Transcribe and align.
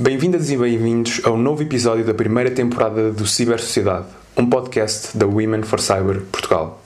Bem-vindas 0.00 0.48
e 0.48 0.56
bem-vindos 0.56 1.20
ao 1.24 1.36
novo 1.36 1.60
episódio 1.60 2.04
da 2.04 2.14
primeira 2.14 2.52
temporada 2.52 3.10
do 3.10 3.26
Ciber 3.26 3.58
Sociedade, 3.58 4.06
um 4.36 4.48
podcast 4.48 5.18
da 5.18 5.26
Women 5.26 5.64
for 5.64 5.80
Cyber 5.80 6.22
Portugal. 6.30 6.80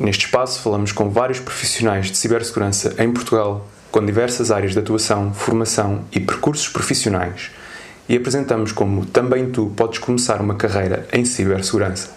Neste 0.00 0.24
espaço 0.24 0.62
falamos 0.62 0.92
com 0.92 1.10
vários 1.10 1.40
profissionais 1.40 2.10
de 2.10 2.16
cibersegurança 2.16 2.94
em 2.96 3.12
Portugal, 3.12 3.68
com 3.92 4.02
diversas 4.02 4.50
áreas 4.50 4.72
de 4.72 4.78
atuação, 4.78 5.34
formação 5.34 6.06
e 6.10 6.18
percursos 6.18 6.70
profissionais, 6.70 7.50
e 8.08 8.16
apresentamos 8.16 8.72
como 8.72 9.04
também 9.04 9.50
tu 9.50 9.70
podes 9.76 9.98
começar 9.98 10.40
uma 10.40 10.54
carreira 10.54 11.06
em 11.12 11.26
cibersegurança. 11.26 12.08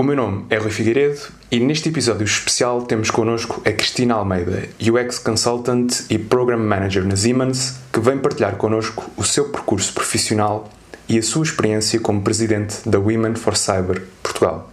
O 0.00 0.02
meu 0.02 0.16
nome 0.16 0.46
é 0.48 0.56
Rui 0.56 0.70
Figueiredo 0.70 1.20
e 1.50 1.60
neste 1.60 1.90
episódio 1.90 2.24
especial 2.24 2.80
temos 2.84 3.10
connosco 3.10 3.60
a 3.66 3.70
Cristina 3.70 4.14
Almeida, 4.14 4.66
UX 4.80 5.18
Consultant 5.18 5.92
e 6.08 6.18
Program 6.18 6.56
Manager 6.56 7.04
na 7.04 7.14
Siemens, 7.14 7.74
que 7.92 8.00
vem 8.00 8.16
partilhar 8.16 8.56
connosco 8.56 9.10
o 9.14 9.22
seu 9.22 9.50
percurso 9.50 9.92
profissional 9.92 10.70
e 11.06 11.18
a 11.18 11.22
sua 11.22 11.42
experiência 11.42 12.00
como 12.00 12.22
presidente 12.22 12.76
da 12.88 12.98
Women 12.98 13.34
for 13.34 13.54
Cyber 13.54 14.02
Portugal. 14.22 14.70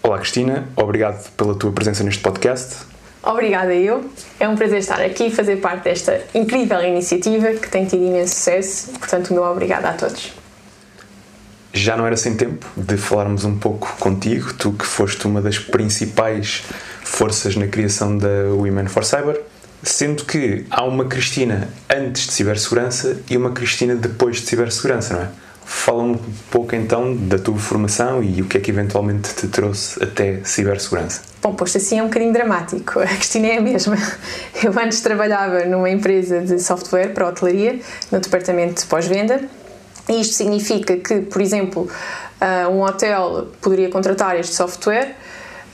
Olá 0.00 0.20
Cristina, 0.20 0.68
obrigado 0.76 1.28
pela 1.32 1.56
tua 1.56 1.72
presença 1.72 2.04
neste 2.04 2.22
podcast. 2.22 2.86
Obrigada 3.24 3.74
eu. 3.74 4.08
É 4.38 4.48
um 4.48 4.54
prazer 4.54 4.78
estar 4.78 5.00
aqui 5.00 5.26
e 5.26 5.30
fazer 5.32 5.56
parte 5.56 5.82
desta 5.82 6.22
incrível 6.32 6.80
iniciativa 6.84 7.48
que 7.54 7.68
tem 7.68 7.84
tido 7.84 8.04
imenso 8.04 8.36
sucesso. 8.36 8.92
Portanto, 8.92 9.34
meu 9.34 9.42
obrigado 9.42 9.86
a 9.86 9.92
todos 9.92 10.39
já 11.72 11.96
não 11.96 12.06
era 12.06 12.16
sem 12.16 12.34
tempo 12.34 12.66
de 12.76 12.96
falarmos 12.96 13.44
um 13.44 13.56
pouco 13.58 13.94
contigo, 13.98 14.52
tu 14.54 14.72
que 14.72 14.84
foste 14.84 15.26
uma 15.26 15.40
das 15.40 15.58
principais 15.58 16.62
forças 17.02 17.56
na 17.56 17.66
criação 17.66 18.16
da 18.16 18.28
Women 18.52 18.86
for 18.86 19.04
Cyber, 19.04 19.40
sendo 19.82 20.24
que 20.24 20.64
há 20.70 20.84
uma 20.84 21.04
Cristina 21.04 21.68
antes 21.88 22.26
de 22.26 22.32
cibersegurança 22.32 23.20
e 23.28 23.36
uma 23.36 23.52
Cristina 23.52 23.94
depois 23.94 24.36
de 24.36 24.46
cibersegurança, 24.46 25.14
não 25.14 25.22
é? 25.22 25.28
Fala 25.64 26.02
um 26.02 26.18
pouco 26.50 26.74
então 26.74 27.14
da 27.14 27.38
tua 27.38 27.56
formação 27.56 28.20
e 28.24 28.42
o 28.42 28.44
que 28.46 28.58
é 28.58 28.60
que 28.60 28.72
eventualmente 28.72 29.32
te 29.34 29.46
trouxe 29.46 30.02
até 30.02 30.40
cibersegurança. 30.42 31.22
Bom, 31.40 31.54
posto 31.54 31.78
assim 31.78 32.00
é 32.00 32.02
um 32.02 32.06
bocadinho 32.06 32.32
dramático. 32.32 32.98
A 32.98 33.06
Cristina 33.06 33.46
é 33.46 33.58
a 33.58 33.60
mesma. 33.60 33.96
Eu 34.62 34.76
antes 34.76 35.00
trabalhava 35.00 35.64
numa 35.66 35.88
empresa 35.88 36.40
de 36.40 36.58
software 36.58 37.14
para 37.14 37.28
hotelaria, 37.28 37.78
no 38.10 38.18
departamento 38.18 38.82
de 38.82 38.88
pós-venda, 38.88 39.48
isto 40.18 40.34
significa 40.34 40.96
que, 40.96 41.20
por 41.22 41.40
exemplo, 41.40 41.88
uh, 42.40 42.70
um 42.70 42.82
hotel 42.82 43.48
poderia 43.60 43.88
contratar 43.88 44.38
este 44.38 44.54
software 44.54 45.14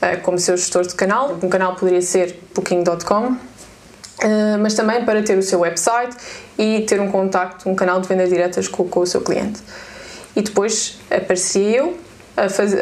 uh, 0.03 0.21
como 0.23 0.39
seu 0.39 0.57
gestor 0.57 0.87
de 0.87 0.95
canal. 0.95 1.39
Um 1.43 1.49
canal 1.49 1.75
poderia 1.77 2.03
ser 2.03 2.39
Booking.com, 2.55 3.27
uh, 3.29 3.39
mas 4.61 4.75
também 4.75 5.05
para 5.05 5.23
ter 5.23 5.39
o 5.39 5.43
seu 5.43 5.61
website 5.61 6.17
e 6.59 6.83
ter 6.83 7.01
um 7.01 7.11
contacto, 7.11 7.69
um 7.69 7.75
canal 7.75 8.01
de 8.01 8.09
vendas 8.09 8.29
diretas 8.29 8.69
com, 8.69 8.89
com 8.89 9.01
o 9.01 9.07
seu 9.07 9.21
cliente. 9.21 9.61
E 10.35 10.43
depois 10.43 10.99
aparecia 11.11 11.79
eu 11.79 11.97
a, 12.37 12.49
faz, 12.51 12.75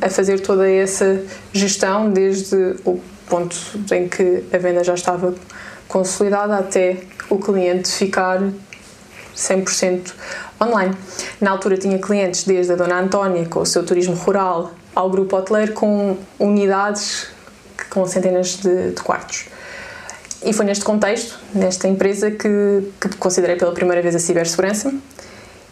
a 0.00 0.10
fazer 0.10 0.40
toda 0.40 0.68
essa 0.68 1.22
gestão 1.52 2.10
desde 2.10 2.56
o 2.84 3.00
ponto 3.28 3.56
em 3.92 4.08
que 4.08 4.42
a 4.52 4.58
venda 4.58 4.82
já 4.82 4.94
estava 4.94 5.32
consolidada 5.86 6.56
até 6.56 6.96
o 7.30 7.38
cliente 7.38 7.88
ficar 7.88 8.40
100% 9.38 10.12
online. 10.60 10.94
Na 11.40 11.52
altura 11.52 11.76
tinha 11.76 11.98
clientes 11.98 12.44
desde 12.44 12.72
a 12.72 12.76
Dona 12.76 13.00
Antónia 13.00 13.46
com 13.46 13.60
o 13.60 13.66
seu 13.66 13.84
turismo 13.86 14.14
rural 14.14 14.72
ao 14.94 15.08
grupo 15.08 15.36
hoteleiro 15.36 15.72
com 15.72 16.16
unidades 16.38 17.28
com 17.88 18.04
centenas 18.06 18.56
de, 18.56 18.90
de 18.90 19.02
quartos. 19.02 19.46
E 20.42 20.52
foi 20.52 20.64
neste 20.64 20.84
contexto, 20.84 21.38
nesta 21.54 21.88
empresa, 21.88 22.30
que, 22.30 22.92
que 23.00 23.16
considerei 23.16 23.56
pela 23.56 23.72
primeira 23.72 24.02
vez 24.02 24.14
a 24.14 24.18
cibersegurança 24.18 24.92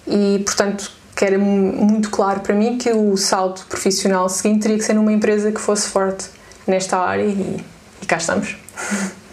e, 0.07 0.43
portanto, 0.45 0.91
que 1.15 1.25
era 1.25 1.39
muito 1.39 2.11
claro 2.11 2.41
para 2.41 2.55
mim 2.55 2.79
que 2.79 2.91
o 2.93 3.17
salto 3.17 3.65
profissional 3.69 4.29
seguinte 4.29 4.63
teria 4.63 4.79
que 4.79 4.85
ser 4.85 4.95
numa 4.95 5.13
empresa 5.13 5.51
que 5.51 5.61
fosse 5.61 5.89
forte 5.89 6.27
nesta 6.67 6.99
área 6.99 7.25
e, 7.25 7.65
e 8.03 8.07
cá 8.07 8.17
estamos. 8.17 8.57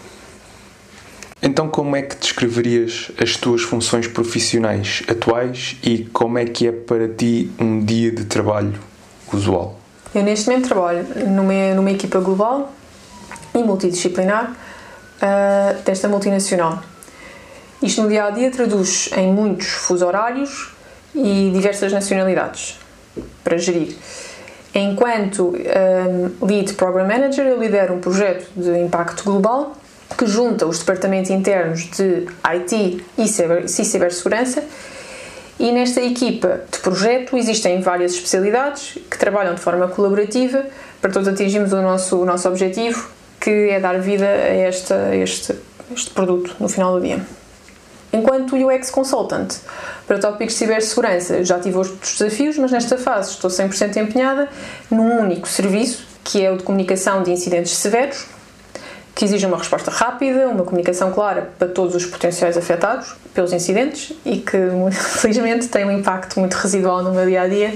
Então, 1.46 1.68
como 1.68 1.94
é 1.94 2.02
que 2.02 2.16
descreverias 2.16 3.12
as 3.22 3.36
tuas 3.36 3.64
funções 3.64 4.08
profissionais 4.08 5.04
atuais 5.10 5.76
e 5.84 6.06
como 6.06 6.38
é 6.38 6.46
que 6.46 6.66
é 6.66 6.72
para 6.72 7.06
ti 7.10 7.52
um 7.60 7.84
dia 7.84 8.14
de 8.14 8.24
trabalho 8.24 8.80
usual? 9.32 9.78
Eu, 10.16 10.24
neste 10.24 10.50
momento, 10.50 10.70
trabalho 10.70 11.06
numa, 11.28 11.76
numa 11.76 11.92
equipa 11.92 12.22
global 12.22 12.72
e 13.54 13.58
multidisciplinar 13.58 14.54
uh, 14.54 15.84
desta 15.84 16.08
multinacional. 16.08 16.82
Isto 17.82 18.04
no 18.04 18.08
dia 18.08 18.24
a 18.24 18.30
dia 18.30 18.50
traduz 18.50 19.10
em 19.14 19.34
muitos 19.34 19.68
fuso 19.68 20.06
horários 20.06 20.74
e 21.14 21.52
diversas 21.54 21.92
nacionalidades 21.92 22.80
para 23.44 23.58
gerir. 23.58 23.98
Enquanto 24.74 25.50
um, 25.50 25.56
ah, 26.42 26.46
Lead 26.46 26.74
Program 26.74 27.06
Manager, 27.06 27.46
eu 27.46 27.60
lidero 27.60 27.94
um 27.94 28.00
projeto 28.00 28.50
de 28.56 28.80
impacto 28.80 29.24
global 29.26 29.76
que 30.18 30.26
junta 30.26 30.66
os 30.66 30.80
departamentos 30.80 31.32
internos 31.32 31.90
de 31.92 32.28
IT 32.44 33.04
e, 33.18 33.28
ciber, 33.28 33.68
cibersegurança. 33.68 34.64
E 35.60 35.72
nesta 35.72 36.02
equipa 36.02 36.62
de 36.72 36.80
projeto 36.80 37.38
existem 37.38 37.80
várias 37.80 38.14
especialidades 38.14 38.98
que 39.10 39.18
trabalham 39.18 39.54
de 39.54 39.62
forma 39.62 39.88
colaborativa 39.88 40.66
para 41.02 41.12
todos 41.12 41.28
atingirmos 41.28 41.72
o 41.72 41.82
nosso, 41.82 42.18
o 42.18 42.26
nosso 42.26 42.48
objetivo, 42.48 43.08
que 43.40 43.70
é 43.70 43.80
dar 43.80 44.00
vida 44.00 44.26
a, 44.26 44.30
esta, 44.30 44.96
a 44.96 45.16
este, 45.16 45.56
este 45.96 46.12
produto 46.12 46.56
no 46.60 46.68
final 46.68 46.94
do 46.94 47.02
dia. 47.02 47.22
Enquanto 48.12 48.56
UX 48.56 48.92
Consultant, 48.92 49.56
para 50.06 50.20
tópicos 50.20 50.54
de 50.54 50.60
cibersegurança, 50.60 51.44
já 51.44 51.60
tive 51.60 51.78
outros 51.78 52.18
desafios, 52.18 52.58
mas 52.58 52.72
nesta 52.72 52.98
fase 52.98 53.32
estou 53.32 53.50
100% 53.50 53.98
empenhada 53.98 54.50
num 54.90 55.20
único 55.20 55.48
serviço, 55.48 56.06
que 56.24 56.44
é 56.44 56.52
o 56.52 56.58
de 56.58 56.64
comunicação 56.64 57.24
de 57.24 57.32
incidentes 57.32 57.76
severos, 57.76 58.26
que 59.16 59.26
exige 59.26 59.46
uma 59.46 59.58
resposta 59.58 59.92
rápida, 59.92 60.48
uma 60.48 60.64
comunicação 60.64 61.12
clara 61.12 61.54
para 61.58 61.68
todos 61.68 61.96
os 61.96 62.06
potenciais 62.06 62.58
afetados 62.58 63.16
pelos 63.34 63.54
incidentes 63.54 64.14
e 64.26 64.38
que, 64.38 64.58
felizmente, 64.92 65.68
tem 65.68 65.86
um 65.86 65.92
impacto 65.92 66.40
muito 66.40 66.56
residual 66.56 67.04
no 67.04 67.12
meu 67.12 67.26
dia 67.26 67.42
a 67.44 67.48
dia 67.48 67.74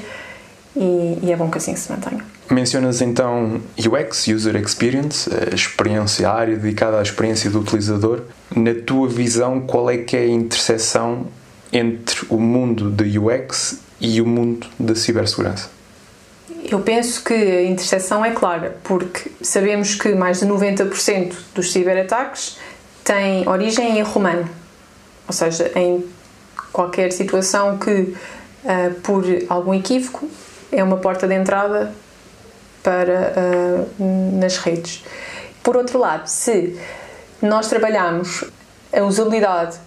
e, 0.76 1.20
e 1.24 1.32
é 1.32 1.36
bom 1.36 1.50
que 1.50 1.58
assim 1.58 1.76
se 1.76 1.92
mantenha. 1.92 2.24
Mencionas 2.50 3.02
então 3.02 3.62
UX, 3.78 4.28
User 4.28 4.56
Experience, 4.56 5.30
a 5.30 5.54
experiência, 5.54 6.30
a 6.30 6.34
área 6.34 6.56
dedicada 6.56 6.98
à 6.98 7.02
experiência 7.02 7.50
do 7.50 7.60
utilizador. 7.60 8.22
Na 8.56 8.74
tua 8.74 9.08
visão, 9.10 9.60
qual 9.62 9.90
é 9.90 9.98
que 9.98 10.16
é 10.16 10.22
a 10.22 10.28
interseção 10.28 11.28
entre 11.74 12.26
o 12.30 12.40
mundo 12.40 12.90
da 12.90 13.04
UX 13.04 13.82
e 14.00 14.22
o 14.22 14.26
mundo 14.26 14.68
da 14.80 14.96
cibersegurança? 14.96 15.77
Eu 16.70 16.82
penso 16.82 17.24
que 17.24 17.34
a 17.34 17.64
interseção 17.64 18.26
é 18.26 18.32
clara, 18.32 18.78
porque 18.84 19.32
sabemos 19.42 19.96
que 19.96 20.14
mais 20.14 20.42
de 20.42 20.46
90% 20.46 21.34
dos 21.56 21.72
ciberataques 21.72 22.58
têm 23.06 23.48
origem 23.48 23.92
em 23.92 24.00
erro 24.00 24.20
humano, 24.20 24.50
ou 25.26 25.34
seja, 25.34 25.72
em 25.76 26.06
qualquer 26.74 27.14
situação 27.14 27.78
que, 27.78 27.92
uh, 27.92 28.94
por 29.02 29.24
algum 29.48 29.74
equívoco, 29.74 30.28
é 30.70 30.84
uma 30.84 30.98
porta 30.98 31.26
de 31.26 31.36
entrada 31.36 31.94
para 32.84 33.34
uh, 33.98 34.38
nas 34.38 34.58
redes. 34.58 35.06
Por 35.64 35.78
outro 35.78 35.98
lado, 35.98 36.28
se 36.28 36.78
nós 37.42 37.70
trabalhamos 37.70 38.44
a 38.92 39.04
usabilidade 39.04 39.78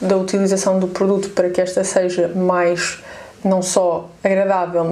da 0.00 0.16
utilização 0.16 0.78
do 0.78 0.88
produto 0.88 1.30
para 1.30 1.50
que 1.50 1.60
esta 1.60 1.84
seja 1.84 2.28
mais 2.28 2.98
não 3.44 3.60
só 3.60 4.10
agradável, 4.22 4.84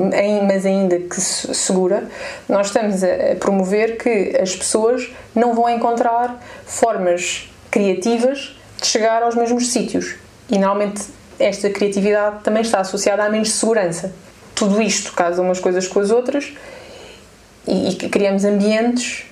mas 0.46 0.66
ainda 0.66 0.98
que 0.98 1.20
segura, 1.20 2.04
nós 2.48 2.66
estamos 2.66 3.02
a 3.02 3.34
promover 3.40 3.96
que 3.96 4.36
as 4.40 4.54
pessoas 4.54 5.10
não 5.34 5.54
vão 5.54 5.68
encontrar 5.68 6.38
formas 6.66 7.50
criativas 7.70 8.54
de 8.80 8.86
chegar 8.86 9.22
aos 9.22 9.34
mesmos 9.34 9.72
sítios. 9.72 10.16
E 10.50 10.58
normalmente 10.58 11.02
esta 11.38 11.70
criatividade 11.70 12.42
também 12.44 12.62
está 12.62 12.80
associada 12.80 13.24
à 13.24 13.30
menos 13.30 13.52
segurança. 13.52 14.12
Tudo 14.54 14.82
isto 14.82 15.12
casa 15.14 15.40
umas 15.40 15.58
coisas 15.58 15.88
com 15.88 15.98
as 15.98 16.10
outras 16.10 16.52
e, 17.66 17.88
e 17.88 17.94
criamos 18.08 18.44
ambientes 18.44 19.24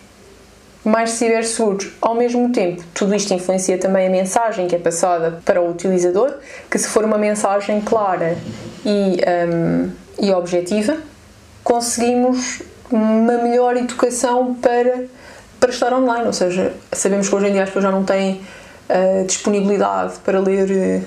mais 0.84 1.10
ciberseguros. 1.10 1.88
Ao 2.00 2.14
mesmo 2.14 2.50
tempo, 2.50 2.82
tudo 2.94 3.14
isto 3.14 3.32
influencia 3.34 3.78
também 3.78 4.06
a 4.06 4.10
mensagem 4.10 4.66
que 4.66 4.74
é 4.74 4.78
passada 4.78 5.40
para 5.44 5.60
o 5.60 5.70
utilizador, 5.70 6.34
que 6.70 6.78
se 6.78 6.88
for 6.88 7.04
uma 7.04 7.18
mensagem 7.18 7.80
clara 7.80 8.36
e, 8.84 9.20
um, 9.48 9.90
e 10.20 10.32
objetiva, 10.32 10.96
conseguimos 11.62 12.62
uma 12.90 13.38
melhor 13.38 13.76
educação 13.76 14.54
para, 14.54 15.04
para 15.58 15.70
estar 15.70 15.92
online. 15.92 16.26
Ou 16.26 16.32
seja, 16.32 16.72
sabemos 16.92 17.28
que 17.28 17.34
hoje 17.34 17.48
em 17.48 17.52
dia 17.52 17.62
as 17.62 17.68
pessoas 17.68 17.84
já 17.84 17.90
não 17.90 18.04
têm 18.04 18.40
uh, 18.88 19.26
disponibilidade 19.26 20.14
para 20.24 20.40
ler 20.40 21.04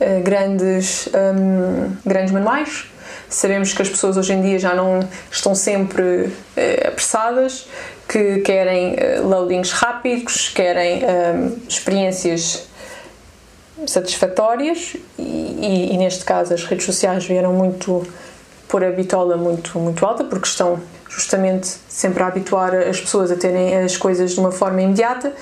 uh, 0.00 0.22
grandes, 0.22 1.08
um, 1.08 1.96
grandes 2.04 2.32
manuais, 2.32 2.86
Sabemos 3.28 3.72
que 3.72 3.80
as 3.80 3.88
pessoas 3.88 4.18
hoje 4.18 4.34
em 4.34 4.42
dia 4.42 4.58
já 4.58 4.74
não 4.74 5.00
estão 5.30 5.54
sempre 5.54 6.30
apressadas, 6.86 7.66
que 8.12 8.40
querem 8.40 8.94
uh, 8.94 9.26
loadings 9.26 9.72
rápidos, 9.72 10.50
querem 10.50 11.02
uh, 11.02 11.58
experiências 11.66 12.68
satisfatórias 13.86 14.94
e, 15.18 15.88
e, 15.92 15.96
neste 15.96 16.22
caso 16.22 16.52
as 16.52 16.62
redes 16.62 16.84
sociais 16.84 17.24
vieram 17.24 17.54
muito 17.54 18.06
pôr 18.68 18.84
a 18.84 18.90
bitola 18.90 19.38
muito, 19.38 19.78
muito 19.78 20.04
alta 20.04 20.24
porque 20.24 20.46
estão 20.46 20.78
justamente 21.08 21.74
sempre 21.88 22.22
a 22.22 22.26
habituar 22.26 22.74
as 22.74 23.00
pessoas 23.00 23.30
a 23.30 23.36
terem 23.36 23.76
as 23.78 23.96
coisas 23.96 24.32
de 24.32 24.40
uma 24.40 24.52
forma 24.52 24.82
imediata 24.82 25.34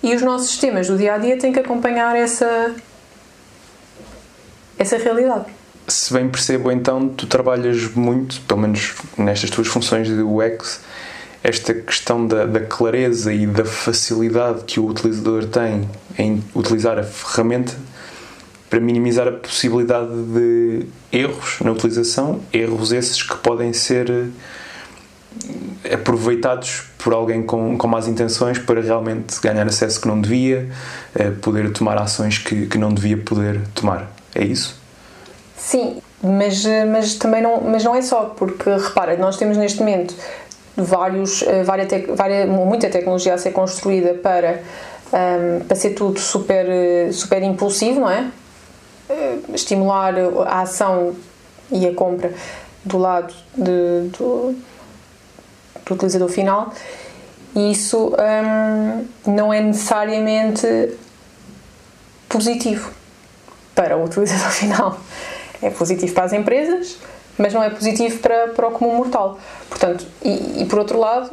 e 0.00 0.14
os 0.14 0.22
nossos 0.22 0.50
sistemas 0.50 0.86
do 0.86 0.96
dia 0.96 1.14
a 1.14 1.18
dia 1.18 1.36
têm 1.36 1.52
que 1.52 1.58
acompanhar 1.58 2.14
essa, 2.14 2.76
essa 4.78 4.96
realidade. 4.96 5.46
Se 5.88 6.12
bem 6.12 6.28
percebo, 6.28 6.70
então, 6.70 7.08
tu 7.08 7.26
trabalhas 7.26 7.92
muito, 7.94 8.40
pelo 8.42 8.60
menos 8.60 8.94
nestas 9.16 9.50
tuas 9.50 9.66
funções 9.66 10.06
de 10.06 10.22
UX, 10.22 10.80
esta 11.48 11.72
questão 11.72 12.26
da, 12.26 12.44
da, 12.44 12.60
clareza 12.60 13.32
e 13.32 13.46
da 13.46 13.64
facilidade 13.64 14.64
que 14.64 14.78
o 14.78 14.86
utilizador 14.86 15.46
tem 15.46 15.88
em 16.18 16.44
utilizar 16.54 16.98
a 16.98 17.02
ferramenta 17.02 17.72
para 18.68 18.78
minimizar 18.78 19.26
a 19.26 19.32
possibilidade 19.32 20.10
de 20.10 20.86
erros 21.10 21.58
na 21.64 21.72
utilização, 21.72 22.40
erros 22.52 22.92
esses 22.92 23.22
que 23.22 23.34
podem 23.38 23.72
ser 23.72 24.10
eh, 24.10 25.94
aproveitados 25.94 26.82
por 26.98 27.14
alguém 27.14 27.42
com, 27.42 27.78
com 27.78 27.88
más 27.88 28.06
intenções 28.06 28.58
para 28.58 28.82
realmente 28.82 29.40
ganhar 29.40 29.66
acesso 29.66 30.02
que 30.02 30.06
não 30.06 30.20
devia, 30.20 30.68
eh, 31.14 31.30
poder 31.30 31.72
tomar 31.72 31.96
ações 31.96 32.36
que, 32.36 32.66
que 32.66 32.76
não 32.76 32.92
devia 32.92 33.16
poder 33.16 33.62
tomar. 33.74 34.12
É 34.34 34.44
isso? 34.44 34.78
Sim, 35.56 36.02
mas, 36.22 36.62
mas 36.92 37.14
também 37.14 37.40
não, 37.40 37.62
mas 37.62 37.82
não 37.82 37.94
é 37.94 38.02
só, 38.02 38.26
porque 38.36 38.68
repara, 38.68 39.16
nós 39.16 39.38
temos 39.38 39.56
neste 39.56 39.78
momento 39.78 40.14
vários, 40.82 41.42
eh, 41.42 41.62
várias, 41.64 41.88
várias, 42.14 42.48
muita 42.48 42.88
tecnologia 42.88 43.34
a 43.34 43.38
ser 43.38 43.50
construída 43.52 44.14
para, 44.14 44.62
um, 45.12 45.16
ehm, 45.16 45.60
para 45.64 45.76
ser 45.76 45.90
tudo 45.90 46.18
super, 46.20 46.66
eh, 46.68 47.10
super 47.12 47.42
impulsivo, 47.42 48.00
não 48.00 48.10
é? 48.10 48.30
Eh, 49.10 49.38
estimular 49.54 50.14
a 50.46 50.62
ação 50.62 51.16
e 51.70 51.86
a 51.86 51.94
compra 51.94 52.32
do 52.84 52.98
lado 52.98 53.34
de, 53.54 54.08
do, 54.16 54.54
do 55.84 55.94
utilizador 55.94 56.28
final 56.28 56.72
e 57.56 57.72
isso 57.72 58.08
um, 58.08 58.14
ehm, 58.18 59.06
não 59.26 59.52
é 59.52 59.60
necessariamente 59.60 60.66
positivo 62.28 62.90
para 63.74 63.96
o 63.96 64.04
utilizador 64.04 64.50
final. 64.52 65.00
É 65.60 65.70
positivo 65.70 66.14
para 66.14 66.24
as 66.24 66.32
empresas, 66.32 66.98
mas 67.38 67.54
não 67.54 67.62
é 67.62 67.70
positivo 67.70 68.18
para, 68.18 68.48
para 68.48 68.68
o 68.68 68.72
comum 68.72 68.96
mortal. 68.96 69.38
Portanto, 69.68 70.04
e, 70.22 70.62
e 70.62 70.66
por 70.66 70.80
outro 70.80 70.98
lado, 70.98 71.30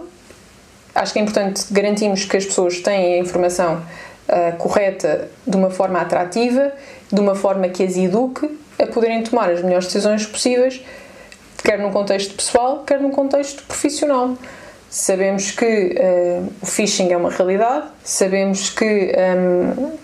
acho 0.93 1.11
que 1.11 1.19
é 1.19 1.21
importante 1.21 1.65
garantirmos 1.71 2.23
que 2.23 2.37
as 2.37 2.45
pessoas 2.45 2.79
têm 2.79 3.15
a 3.15 3.17
informação 3.17 3.81
uh, 4.29 4.55
correta 4.57 5.27
de 5.45 5.57
uma 5.57 5.69
forma 5.69 5.99
atrativa, 5.99 6.71
de 7.11 7.19
uma 7.19 7.35
forma 7.35 7.67
que 7.67 7.83
as 7.83 7.97
eduque 7.97 8.57
a 8.79 8.85
poderem 8.87 9.23
tomar 9.23 9.49
as 9.49 9.61
melhores 9.61 9.85
decisões 9.87 10.25
possíveis, 10.25 10.83
quer 11.63 11.79
num 11.79 11.91
contexto 11.91 12.35
pessoal, 12.35 12.83
quer 12.83 12.99
num 12.99 13.11
contexto 13.11 13.63
profissional. 13.63 14.37
Sabemos 14.89 15.51
que 15.51 15.65
uh, 15.65 16.53
o 16.61 16.65
phishing 16.65 17.11
é 17.11 17.17
uma 17.17 17.29
realidade, 17.29 17.87
sabemos 18.03 18.69
que. 18.69 19.11
Um, 19.37 19.97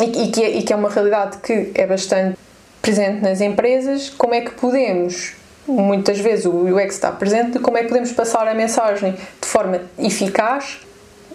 e, 0.00 0.24
e, 0.24 0.30
que 0.30 0.42
é, 0.42 0.50
e 0.50 0.62
que 0.62 0.72
é 0.72 0.76
uma 0.76 0.88
realidade 0.88 1.38
que 1.38 1.72
é 1.74 1.86
bastante 1.86 2.38
presente 2.80 3.20
nas 3.22 3.40
empresas, 3.40 4.10
como 4.10 4.34
é 4.34 4.40
que 4.40 4.50
podemos, 4.52 5.34
muitas 5.66 6.18
vezes 6.18 6.46
o 6.46 6.50
UX 6.50 6.94
está 6.94 7.12
presente, 7.12 7.58
como 7.58 7.76
é 7.76 7.82
que 7.82 7.88
podemos 7.88 8.12
passar 8.12 8.46
a 8.48 8.54
mensagem 8.54 9.12
de 9.12 9.46
forma 9.46 9.82
eficaz 9.98 10.80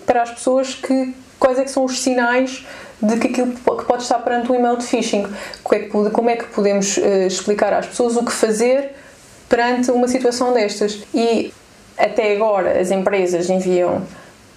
para 0.05 0.21
as 0.21 0.31
pessoas 0.31 0.73
que 0.73 1.13
quais 1.39 1.59
é 1.59 1.63
que 1.63 1.71
são 1.71 1.83
os 1.83 2.01
sinais 2.01 2.65
de 3.01 3.17
que 3.17 3.27
aquilo 3.27 3.51
que 3.53 3.85
pode 3.85 4.03
estar 4.03 4.19
perante 4.19 4.51
um 4.51 4.55
e-mail 4.55 4.77
de 4.77 4.85
phishing. 4.85 5.27
Como 6.11 6.29
é 6.29 6.35
que 6.35 6.45
podemos 6.45 6.97
uh, 6.97 7.27
explicar 7.27 7.73
às 7.73 7.85
pessoas 7.85 8.15
o 8.15 8.23
que 8.23 8.31
fazer 8.31 8.93
perante 9.49 9.91
uma 9.91 10.07
situação 10.07 10.53
destas? 10.53 11.03
E 11.13 11.53
até 11.97 12.33
agora 12.35 12.79
as 12.79 12.91
empresas 12.91 13.49
enviam 13.49 14.01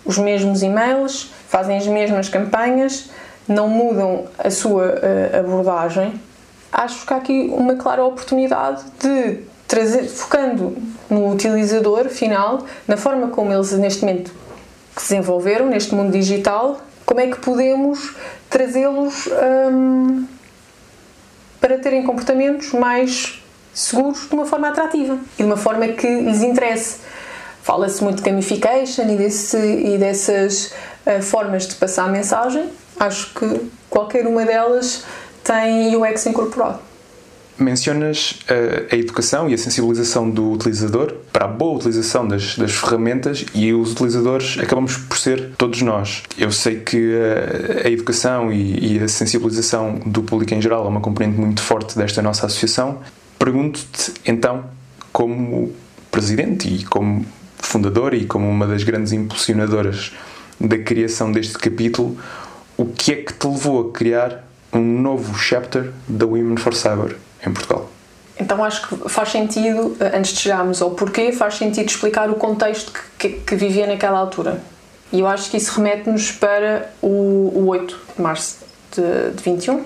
os 0.05 0.17
mesmos 0.17 0.62
e-mails, 0.62 1.31
fazem 1.49 1.76
as 1.76 1.87
mesmas 1.87 2.29
campanhas, 2.29 3.11
não 3.46 3.69
mudam 3.69 4.26
a 4.38 4.50
sua 4.50 4.85
uh, 4.85 5.38
abordagem 5.40 6.19
acho 6.73 7.06
que 7.06 7.12
há 7.12 7.17
aqui 7.17 7.50
uma 7.53 7.75
clara 7.75 8.05
oportunidade 8.05 8.82
de 9.00 9.41
trazer, 9.67 10.09
focando 10.09 10.76
no 11.11 11.31
utilizador 11.32 12.09
final, 12.09 12.65
na 12.87 12.97
forma 12.97 13.29
como 13.29 13.53
eles 13.53 13.73
neste 13.73 14.05
momento 14.05 14.32
se 14.97 15.11
desenvolveram 15.11 15.67
neste 15.67 15.94
mundo 15.94 16.11
digital, 16.11 16.81
como 17.05 17.20
é 17.20 17.26
que 17.29 17.38
podemos 17.38 18.15
trazê-los 18.50 19.29
hum, 19.70 20.26
para 21.61 21.79
terem 21.79 22.03
comportamentos 22.03 22.73
mais 22.73 23.43
seguros 23.73 24.29
de 24.29 24.35
uma 24.35 24.44
forma 24.44 24.69
atrativa 24.69 25.19
e 25.35 25.43
de 25.43 25.44
uma 25.44 25.56
forma 25.56 25.88
que 25.88 26.06
lhes 26.06 26.43
interesse. 26.43 26.97
Fala-se 27.62 28.03
muito 28.03 28.23
de 28.23 28.23
gamification 28.23 29.05
e, 29.11 29.17
desse, 29.17 29.59
e 29.59 29.99
dessas 29.99 30.73
uh, 31.06 31.23
formas 31.23 31.67
de 31.67 31.75
passar 31.75 32.05
a 32.05 32.09
mensagem. 32.09 32.71
Acho 32.99 33.32
que 33.35 33.71
qualquer 33.88 34.26
uma 34.26 34.44
delas 34.44 35.05
tem 35.49 35.97
UX 35.97 36.27
incorporado. 36.27 36.79
Mencionas 37.59 38.39
a, 38.47 38.53
eh, 38.53 38.87
a 38.93 38.97
educação 38.97 39.49
e 39.49 39.55
a 39.55 39.59
sensibilização 39.59 40.31
do 40.31 40.53
utilizador 40.53 41.15
para 41.33 41.47
a 41.47 41.49
boa 41.49 41.77
utilização 41.77 42.29
das, 42.29 42.56
das 42.56 42.73
ferramentas 42.73 43.45
e 43.53 43.73
os 43.73 43.93
utilizadores 43.93 44.59
acabamos 44.61 44.97
por 44.97 45.19
ser 45.19 45.53
todos 45.56 45.81
nós. 45.83 46.23
Eu 46.37 46.53
sei 46.53 46.81
que 46.81 47.15
a, 47.17 47.87
a 47.89 47.91
educação 47.91 48.53
e, 48.53 48.97
e, 48.97 49.03
a 49.03 49.09
sensibilização 49.09 50.00
do 50.06 50.23
público 50.23 50.55
em 50.55 50.61
geral 50.61 50.85
é 50.85 50.89
uma 50.89 51.00
componente 51.00 51.37
muito 51.37 51.61
forte 51.62 51.99
desta 51.99 52.23
nossa 52.23 52.47
associação. 52.47 53.00
Pergunto-te 53.39 54.12
então, 54.25 54.67
como 55.12 55.73
presidente 56.12 56.69
e 56.69 56.85
como 56.85 57.27
fundadora 57.56 58.15
e 58.15 58.25
como 58.25 58.49
uma 58.49 58.67
das 58.67 58.85
grandes 58.85 59.12
impulsionadoras 59.12 60.12
da 60.61 60.79
criação 60.79 61.33
deste 61.33 61.59
capítulo, 61.59 62.17
o 62.77 62.87
que 62.87 63.12
é 63.12 63.17
que 63.17 63.33
te 63.33 63.49
levou 63.49 63.89
a 63.89 63.93
criar 63.93 64.48
um 64.73 65.00
novo 65.00 65.37
chapter 65.38 65.93
da 66.06 66.26
Women 66.26 66.56
for 66.56 66.75
Cyber 66.75 67.17
em 67.47 67.53
Portugal. 67.53 67.91
Então 68.38 68.62
acho 68.65 68.87
que 68.87 69.09
faz 69.09 69.31
sentido, 69.31 69.97
eh, 69.99 70.17
antes 70.17 70.32
de 70.32 70.41
chegarmos 70.41 70.81
ao 70.81 70.93
porquê, 70.93 71.32
faz 71.32 71.55
sentido 71.55 71.88
explicar 71.88 72.31
o 72.31 72.35
contexto 72.35 72.93
que, 72.93 73.31
que, 73.31 73.41
que 73.41 73.56
vivia 73.56 73.87
naquela 73.87 74.19
altura. 74.19 74.62
E 75.12 75.20
eu 75.20 75.26
acho 75.26 75.50
que 75.50 75.57
isso 75.57 75.76
remete-nos 75.76 76.31
para 76.33 76.90
o, 77.02 77.52
o 77.54 77.66
8 77.69 77.99
de 78.16 78.23
março 78.23 78.59
de, 78.95 79.31
de 79.35 79.43
21, 79.43 79.76
uh, 79.76 79.85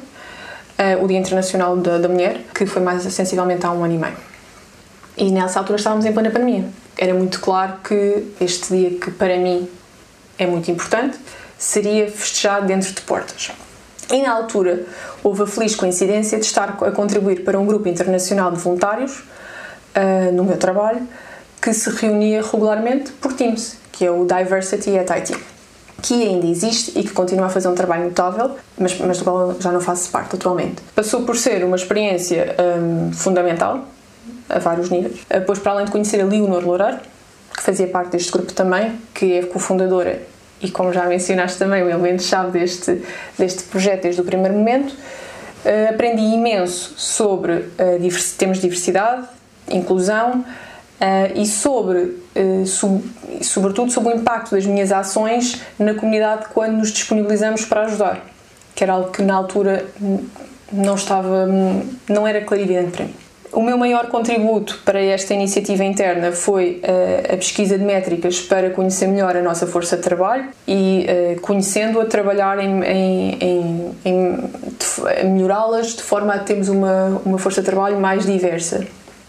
eh, 0.77 0.97
o 0.97 1.07
Dia 1.07 1.19
Internacional 1.19 1.77
da, 1.77 1.99
da 1.99 2.09
Mulher, 2.09 2.41
que 2.55 2.67
foi 2.67 2.83
mais 2.83 3.03
sensivelmente 3.05 3.65
há 3.65 3.71
um 3.71 3.85
ano 3.85 3.95
e 3.95 3.99
meio. 3.99 4.17
E 5.17 5.31
nessa 5.31 5.59
altura 5.59 5.79
estávamos 5.79 6.05
em 6.05 6.13
plena 6.13 6.31
pandemia. 6.31 6.65
Era 6.99 7.15
muito 7.15 7.41
claro 7.41 7.75
que 7.85 8.25
este 8.41 8.77
dia, 8.77 8.99
que 8.99 9.11
para 9.11 9.37
mim 9.39 9.69
é 10.39 10.47
muito 10.47 10.71
importante, 10.71 11.19
seria 11.57 12.11
festejado 12.11 12.67
dentro 12.67 12.93
de 12.93 13.01
portas. 13.03 13.53
E 14.13 14.21
na 14.21 14.31
altura 14.31 14.85
houve 15.25 15.43
a 15.43 15.47
feliz 15.47 15.75
coincidência 15.75 16.39
de 16.39 16.45
estar 16.45 16.77
a 16.83 16.91
contribuir 16.91 17.43
para 17.45 17.59
um 17.59 17.65
grupo 17.65 17.89
internacional 17.89 18.53
de 18.53 18.59
voluntários 18.59 19.21
uh, 19.21 20.33
no 20.35 20.45
meu 20.45 20.59
trabalho 20.59 21.09
que 21.63 21.73
se 21.73 21.89
reunia 21.91 22.43
regularmente 22.43 23.13
por 23.13 23.33
Teams, 23.33 23.77
que 23.91 24.05
é 24.05 24.11
o 24.11 24.27
Diversity 24.27 24.99
at 24.99 25.09
IT, 25.11 25.37
que 26.03 26.15
ainda 26.25 26.47
existe 26.47 26.99
e 26.99 27.05
que 27.05 27.13
continua 27.13 27.47
a 27.47 27.49
fazer 27.49 27.69
um 27.69 27.75
trabalho 27.75 28.05
notável, 28.05 28.57
mas, 28.77 28.99
mas 28.99 29.19
do 29.19 29.25
qual 29.25 29.57
já 29.61 29.71
não 29.71 29.81
faço 29.81 30.11
parte 30.11 30.35
atualmente. 30.35 30.83
Passou 30.95 31.23
por 31.23 31.37
ser 31.37 31.65
uma 31.65 31.77
experiência 31.77 32.57
um, 32.59 33.13
fundamental 33.13 33.85
a 34.49 34.59
vários 34.59 34.91
níveis, 34.91 35.21
uh, 35.21 35.41
pois 35.47 35.61
para 35.61 35.73
além 35.73 35.85
de 35.87 35.93
conhecer 35.93 36.21
a 36.21 36.25
Leonor 36.25 36.65
Loureiro, 36.65 36.99
que 37.57 37.63
fazia 37.63 37.87
parte 37.87 38.11
deste 38.11 38.33
grupo 38.33 38.53
também, 38.53 38.99
que 39.15 39.35
é 39.35 39.43
cofundadora 39.45 40.21
e 40.63 40.71
como 40.71 40.93
já 40.93 41.05
mencionaste 41.07 41.59
também, 41.59 41.83
o 41.83 41.91
elemento-chave 41.91 42.59
deste, 42.59 43.03
deste 43.39 43.65
projeto 43.65 44.03
desde 44.03 44.21
o 44.21 44.25
primeiro 44.25 44.55
momento. 44.55 44.93
Uh, 44.93 45.91
aprendi 45.91 46.23
imenso 46.23 46.95
sobre 46.97 47.53
uh, 47.53 48.37
temas 48.37 48.57
de 48.57 48.63
diversidade, 48.63 49.27
inclusão 49.69 50.41
uh, 50.41 50.45
e 51.35 51.47
sobre, 51.47 52.17
sub, 52.67 53.03
sobretudo, 53.43 53.91
sobre 53.93 54.13
o 54.13 54.17
impacto 54.17 54.53
das 54.53 54.67
minhas 54.67 54.91
ações 54.91 55.61
na 55.79 55.95
comunidade 55.95 56.47
quando 56.53 56.79
nos 56.79 56.91
disponibilizamos 56.91 57.65
para 57.65 57.83
ajudar, 57.83 58.27
que 58.75 58.83
era 58.83 58.95
algo 58.95 59.11
que 59.11 59.23
na 59.23 59.35
altura 59.35 59.87
não 60.73 60.95
estava, 60.95 61.47
não 62.09 62.27
era 62.27 62.41
clarividente 62.41 62.91
para 62.91 63.05
mim. 63.05 63.22
O 63.53 63.63
meu 63.63 63.77
maior 63.77 64.07
contributo 64.07 64.81
para 64.83 64.99
esta 64.99 65.35
iniciativa 65.35 65.85
interna 65.85 66.33
foi 66.33 66.81
uh, 66.83 67.35
a 67.35 67.37
pesquisa 67.37 67.77
de 67.77 67.85
métricas 67.85 68.41
para 68.41 68.71
conhecer 68.71 69.07
melhor 69.07 69.37
a 69.37 69.43
nossa 69.43 69.67
força 69.67 69.97
de 69.97 70.03
trabalho 70.03 70.49
e, 70.67 71.07
uh, 71.37 71.41
conhecendo-a, 71.43 72.07
trabalhar 72.07 72.59
em, 72.59 72.83
em, 72.83 73.39
em, 73.43 74.51
em 75.23 75.31
melhorá-las 75.31 75.95
de 75.95 76.03
forma 76.03 76.33
a 76.33 76.39
termos 76.39 76.71
uma, 76.71 77.21
uma 77.27 77.39
força 77.39 77.61
de 77.61 77.67
trabalho 77.67 78.01
mais 78.01 78.25
diversa. 78.25 78.87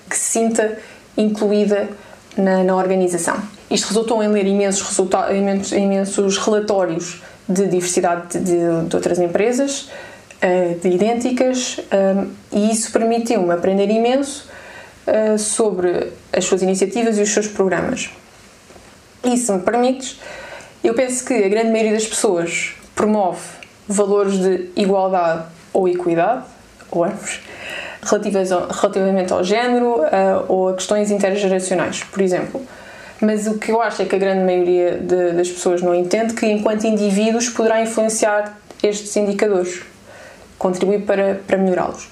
que 0.10 0.18
se 0.18 0.40
sinta 0.40 0.78
incluída 1.18 1.90
na, 2.38 2.64
na 2.64 2.76
organização. 2.76 3.36
Isto 3.70 3.88
resultou 3.90 4.24
em 4.24 4.28
ler 4.28 4.48
imensos, 4.48 4.98
imensos, 5.32 5.72
imensos 5.74 6.38
relatórios 6.38 7.22
de 7.48 7.68
diversidade 7.68 8.40
de, 8.40 8.56
de 8.88 8.96
outras 8.96 9.20
empresas, 9.20 9.90
uh, 10.44 10.80
de 10.80 10.90
idênticas, 10.90 11.80
um, 11.80 12.32
e 12.52 12.72
isso 12.72 12.92
permitiu-me 12.92 13.52
aprender 13.52 13.90
imenso 13.90 14.50
uh, 15.08 15.38
sobre 15.38 16.12
as 16.32 16.46
suas 16.46 16.62
iniciativas 16.62 17.18
e 17.18 17.22
os 17.22 17.30
seus 17.30 17.48
programas. 17.48 18.10
E 19.24 19.38
se 19.38 19.52
me 19.52 19.60
permites, 19.60 20.20
eu 20.84 20.94
penso 20.94 21.24
que 21.26 21.34
a 21.34 21.48
grande 21.48 21.72
maioria 21.72 21.94
das 21.94 22.06
pessoas 22.06 22.76
promove 22.94 23.40
valores 23.88 24.38
de 24.38 24.70
igualdade 24.76 25.46
ou 25.72 25.88
equidade, 25.88 26.44
ou 26.92 27.04
ambos, 27.04 27.40
relativamente 28.02 29.34
ao 29.34 29.44
género 29.44 30.02
uh, 30.02 30.46
ou 30.48 30.70
a 30.70 30.74
questões 30.74 31.10
intergeracionais, 31.10 32.04
por 32.04 32.22
exemplo. 32.22 32.62
Mas 33.22 33.48
o 33.48 33.58
que 33.58 33.72
eu 33.72 33.82
acho 33.82 34.02
é 34.02 34.06
que 34.06 34.16
a 34.16 34.20
grande 34.20 34.44
maioria 34.44 34.98
de, 34.98 35.32
das 35.32 35.50
pessoas 35.50 35.82
não 35.82 35.96
entende 35.96 36.34
que, 36.34 36.46
enquanto 36.46 36.86
indivíduos, 36.86 37.48
poderá 37.48 37.82
influenciar 37.82 38.58
estes 38.84 39.16
indicadores, 39.16 39.82
contribuir 40.64 41.02
para, 41.02 41.42
para 41.46 41.58
melhorá-los. 41.58 42.08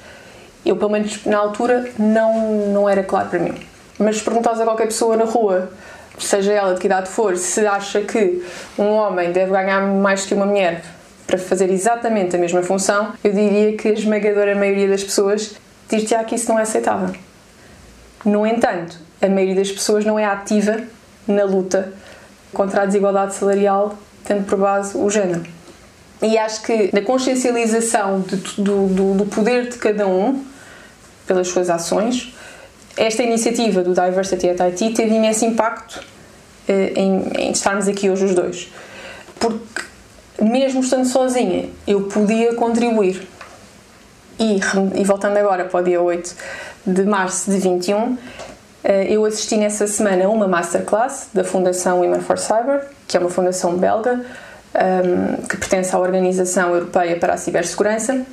Eu, 0.66 0.76
pelo 0.76 0.92
menos 0.92 1.26
na 1.26 1.38
altura, 1.38 1.90
não, 1.98 2.68
não 2.68 2.90
era 2.90 3.02
claro 3.02 3.30
para 3.30 3.40
mim. 3.40 3.56
Mas 3.98 4.18
se 4.18 4.24
perguntares 4.24 4.60
a 4.60 4.66
qualquer 4.66 4.88
pessoa 4.88 5.16
na 5.16 5.24
rua, 5.24 5.72
seja 6.20 6.52
ela 6.52 6.74
de 6.74 6.80
que 6.82 6.86
idade 6.86 7.10
for, 7.10 7.38
se 7.38 7.66
acha 7.66 8.02
que 8.02 8.46
um 8.78 8.90
homem 8.90 9.32
deve 9.32 9.52
ganhar 9.52 9.80
mais 9.82 10.26
que 10.26 10.34
uma 10.34 10.46
mulher 10.46 10.84
para 11.26 11.38
fazer 11.38 11.70
exatamente 11.72 12.36
a 12.36 12.40
mesma 12.40 12.62
função, 12.62 13.14
eu 13.24 13.32
diria 13.32 13.78
que 13.78 13.88
a 13.88 13.94
esmagadora 13.94 14.54
maioria 14.54 14.90
das 14.90 15.04
pessoas 15.04 15.56
dir-te-á 15.90 16.24
que 16.26 16.36
isso 16.36 16.52
não 16.52 16.60
é 16.60 16.64
aceitável. 16.64 17.16
No 18.26 18.46
entanto, 18.46 19.00
a 19.22 19.28
maioria 19.28 19.56
das 19.56 19.72
pessoas 19.72 20.04
não 20.04 20.20
é 20.20 20.26
ativa 20.26 20.82
na 21.26 21.46
luta 21.46 21.94
contra 22.54 22.82
a 22.82 22.86
desigualdade 22.86 23.34
salarial, 23.34 23.96
tendo 24.26 24.46
por 24.46 24.58
base 24.58 24.98
o 24.98 25.10
género. 25.10 25.44
E 26.22 26.38
acho 26.38 26.62
que 26.62 26.90
na 26.94 27.02
consciencialização 27.02 28.22
de, 28.22 28.36
do, 28.62 28.88
do, 28.88 29.14
do 29.16 29.26
poder 29.26 29.70
de 29.70 29.78
cada 29.78 30.08
um, 30.08 30.44
pelas 31.26 31.48
suas 31.48 31.70
ações, 31.70 32.34
esta 32.96 33.24
iniciativa 33.24 33.82
do 33.82 33.94
Diversity 33.94 34.50
at 34.50 34.60
IT 34.60 34.94
teve 34.94 35.16
imenso 35.16 35.46
impacto 35.46 36.04
eh, 36.68 36.94
em, 36.96 37.24
em 37.38 37.52
estarmos 37.52 37.88
aqui 37.88 38.10
hoje 38.10 38.26
os 38.26 38.36
dois. 38.36 38.72
Porque, 39.40 39.84
mesmo 40.40 40.82
estando 40.82 41.06
sozinha, 41.06 41.70
eu 41.88 42.04
podia 42.04 42.54
contribuir 42.54 43.28
e, 44.40 44.60
e 44.96 45.04
voltando 45.04 45.38
agora 45.38 45.66
para 45.66 45.80
o 45.80 45.84
dia 45.84 46.02
8 46.02 46.36
de 46.86 47.04
março 47.04 47.50
de 47.50 47.58
21, 47.58 48.18
eh, 48.84 49.08
eu 49.10 49.26
assisti 49.26 49.56
nessa 49.58 49.88
semana 49.88 50.26
a 50.26 50.30
uma 50.30 50.48
masterclass 50.48 51.30
da 51.34 51.44
Fundação 51.44 52.02
Women 52.02 52.22
for 52.22 52.38
Cyber, 52.38 52.88
que 53.08 53.18
é 53.18 53.20
uma 53.20 53.30
fundação 53.30 53.78
belga 53.78 54.24
um, 54.76 55.46
que 55.48 55.58
pertence 55.58 55.96
à 55.96 56.00
Organização 56.00 56.74
Europeia 56.74 57.18
para 57.18 57.34
a 57.34 57.38
Cibersegurança. 57.38 58.26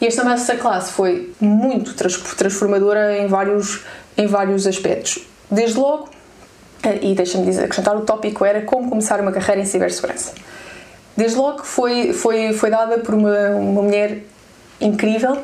E 0.00 0.06
esta 0.06 0.24
masterclass 0.24 0.90
foi 0.90 1.32
muito 1.40 1.94
transformadora 1.94 3.18
em 3.18 3.26
vários, 3.26 3.84
em 4.16 4.26
vários 4.26 4.66
aspectos. 4.66 5.18
Desde 5.50 5.78
logo, 5.78 6.08
eh, 6.82 6.98
e 7.02 7.14
deixa-me 7.14 7.50
acrescentar, 7.58 7.96
o 7.96 8.02
tópico 8.02 8.44
era 8.44 8.62
como 8.62 8.88
começar 8.88 9.20
uma 9.20 9.32
carreira 9.32 9.60
em 9.60 9.64
cibersegurança. 9.64 10.32
Desde 11.16 11.36
logo 11.36 11.64
foi, 11.64 12.12
foi, 12.12 12.52
foi 12.52 12.70
dada 12.70 12.98
por 12.98 13.14
uma, 13.14 13.50
uma 13.50 13.82
mulher 13.82 14.22
incrível, 14.80 15.38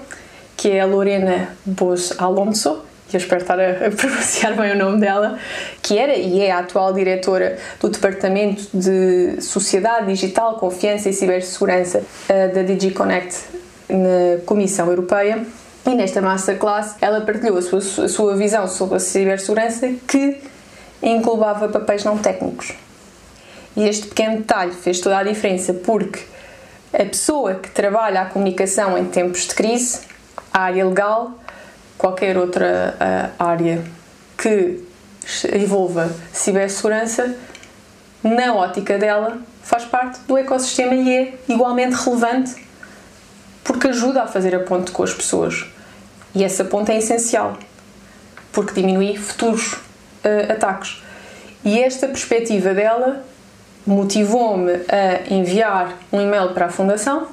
que 0.57 0.71
é 0.71 0.81
a 0.81 0.87
Lorena 0.87 1.49
Bos 1.67 2.15
Alonso, 2.17 2.85
que 3.15 3.17
eu 3.17 3.21
espero 3.21 3.43
estar 3.43 3.61
a, 3.61 3.87
a 3.87 3.91
pronunciar 3.95 4.57
bem 4.57 4.73
o 4.73 4.77
nome 4.77 5.01
dela, 5.01 5.39
que 5.81 5.97
era 5.97 6.17
e 6.17 6.41
é 6.41 6.51
a 6.51 6.59
atual 6.59 6.93
diretora 6.93 7.57
do 7.81 7.89
Departamento 7.89 8.67
de 8.75 9.41
Sociedade 9.41 10.07
Digital, 10.07 10.57
Confiança 10.57 11.09
e 11.09 11.13
Cibersegurança 11.13 11.99
uh, 12.01 12.55
da 12.55 12.63
DigiConnect 12.63 13.39
na 13.89 14.45
Comissão 14.45 14.89
Europeia. 14.89 15.47
E 15.87 15.91
nesta 15.95 16.21
masterclass 16.21 16.97
ela 17.01 17.21
partilhou 17.21 17.59
a 17.59 17.63
sua, 17.63 17.79
a 17.79 18.09
sua 18.09 18.37
visão 18.37 18.67
sobre 18.67 18.97
a 18.97 19.01
cibersegurança 19.01 19.93
que 20.09 20.41
englobava 21.03 21.69
papéis 21.69 22.03
não 22.03 22.19
técnicos. 22.19 22.73
E 23.77 23.87
este 23.87 24.09
pequeno 24.09 24.39
detalhe 24.39 24.73
fez 24.73 24.99
toda 25.01 25.19
a 25.19 25.23
diferença 25.23 25.75
porque 25.75 26.21
a 26.93 27.05
pessoa 27.05 27.55
que 27.55 27.71
trabalha 27.71 28.23
a 28.23 28.25
comunicação 28.25 28.97
em 28.97 29.05
tempos 29.05 29.47
de 29.47 29.55
crise, 29.55 30.01
a 30.53 30.63
área 30.63 30.87
legal, 30.87 31.33
qualquer 32.05 32.37
outra 32.37 32.95
uh, 33.01 33.43
área 33.43 33.83
que 34.37 34.79
envolva 35.55 36.15
cibersegurança, 36.35 37.35
na 38.23 38.55
ótica 38.55 38.99
dela, 38.99 39.39
faz 39.63 39.87
parte 39.87 40.21
do 40.29 40.37
ecossistema 40.37 40.95
e 40.95 41.17
é 41.17 41.35
igualmente 41.49 41.95
relevante 41.95 42.63
porque 43.63 43.89
ajuda 43.89 44.25
a 44.25 44.27
fazer 44.27 44.55
a 44.55 44.61
ponte 44.61 44.91
com 44.91 45.03
as 45.03 45.15
pessoas. 45.15 45.65
E 46.35 46.45
essa 46.45 46.63
ponte 46.63 46.93
é 46.93 46.99
essencial 46.99 47.57
porque 48.53 48.75
diminui 48.75 49.17
futuros 49.17 49.73
uh, 49.73 50.53
ataques. 50.53 51.03
E 51.65 51.83
esta 51.83 52.07
perspectiva 52.07 52.75
dela 52.75 53.25
motivou-me 53.87 54.73
a 54.91 55.33
enviar 55.33 55.99
um 56.13 56.21
e-mail 56.21 56.51
para 56.53 56.67
a 56.67 56.69
Fundação 56.69 57.29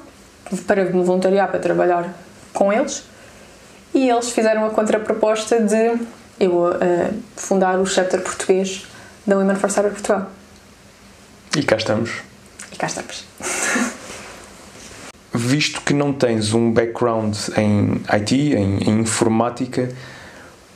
para 0.66 0.86
me 0.86 1.02
voluntariar 1.02 1.50
para 1.50 1.60
trabalhar 1.60 2.08
com 2.54 2.72
eles 2.72 3.11
e 3.94 4.08
eles 4.08 4.30
fizeram 4.30 4.64
a 4.64 4.70
contraproposta 4.70 5.60
de 5.60 5.98
eu 6.40 6.52
uh, 6.52 6.74
fundar 7.36 7.78
o 7.78 7.86
chapter 7.86 8.20
português 8.20 8.86
da 9.26 9.36
Women 9.36 9.56
for 9.56 9.70
Cyber 9.70 9.92
Portugal. 9.92 10.30
E 11.56 11.62
cá 11.62 11.76
estamos. 11.76 12.10
E 12.72 12.76
cá 12.76 12.86
estamos. 12.86 13.24
Visto 15.34 15.80
que 15.82 15.94
não 15.94 16.12
tens 16.12 16.52
um 16.52 16.72
background 16.72 17.36
em 17.56 18.02
IT, 18.16 18.34
em, 18.34 18.78
em 18.78 19.00
informática, 19.00 19.90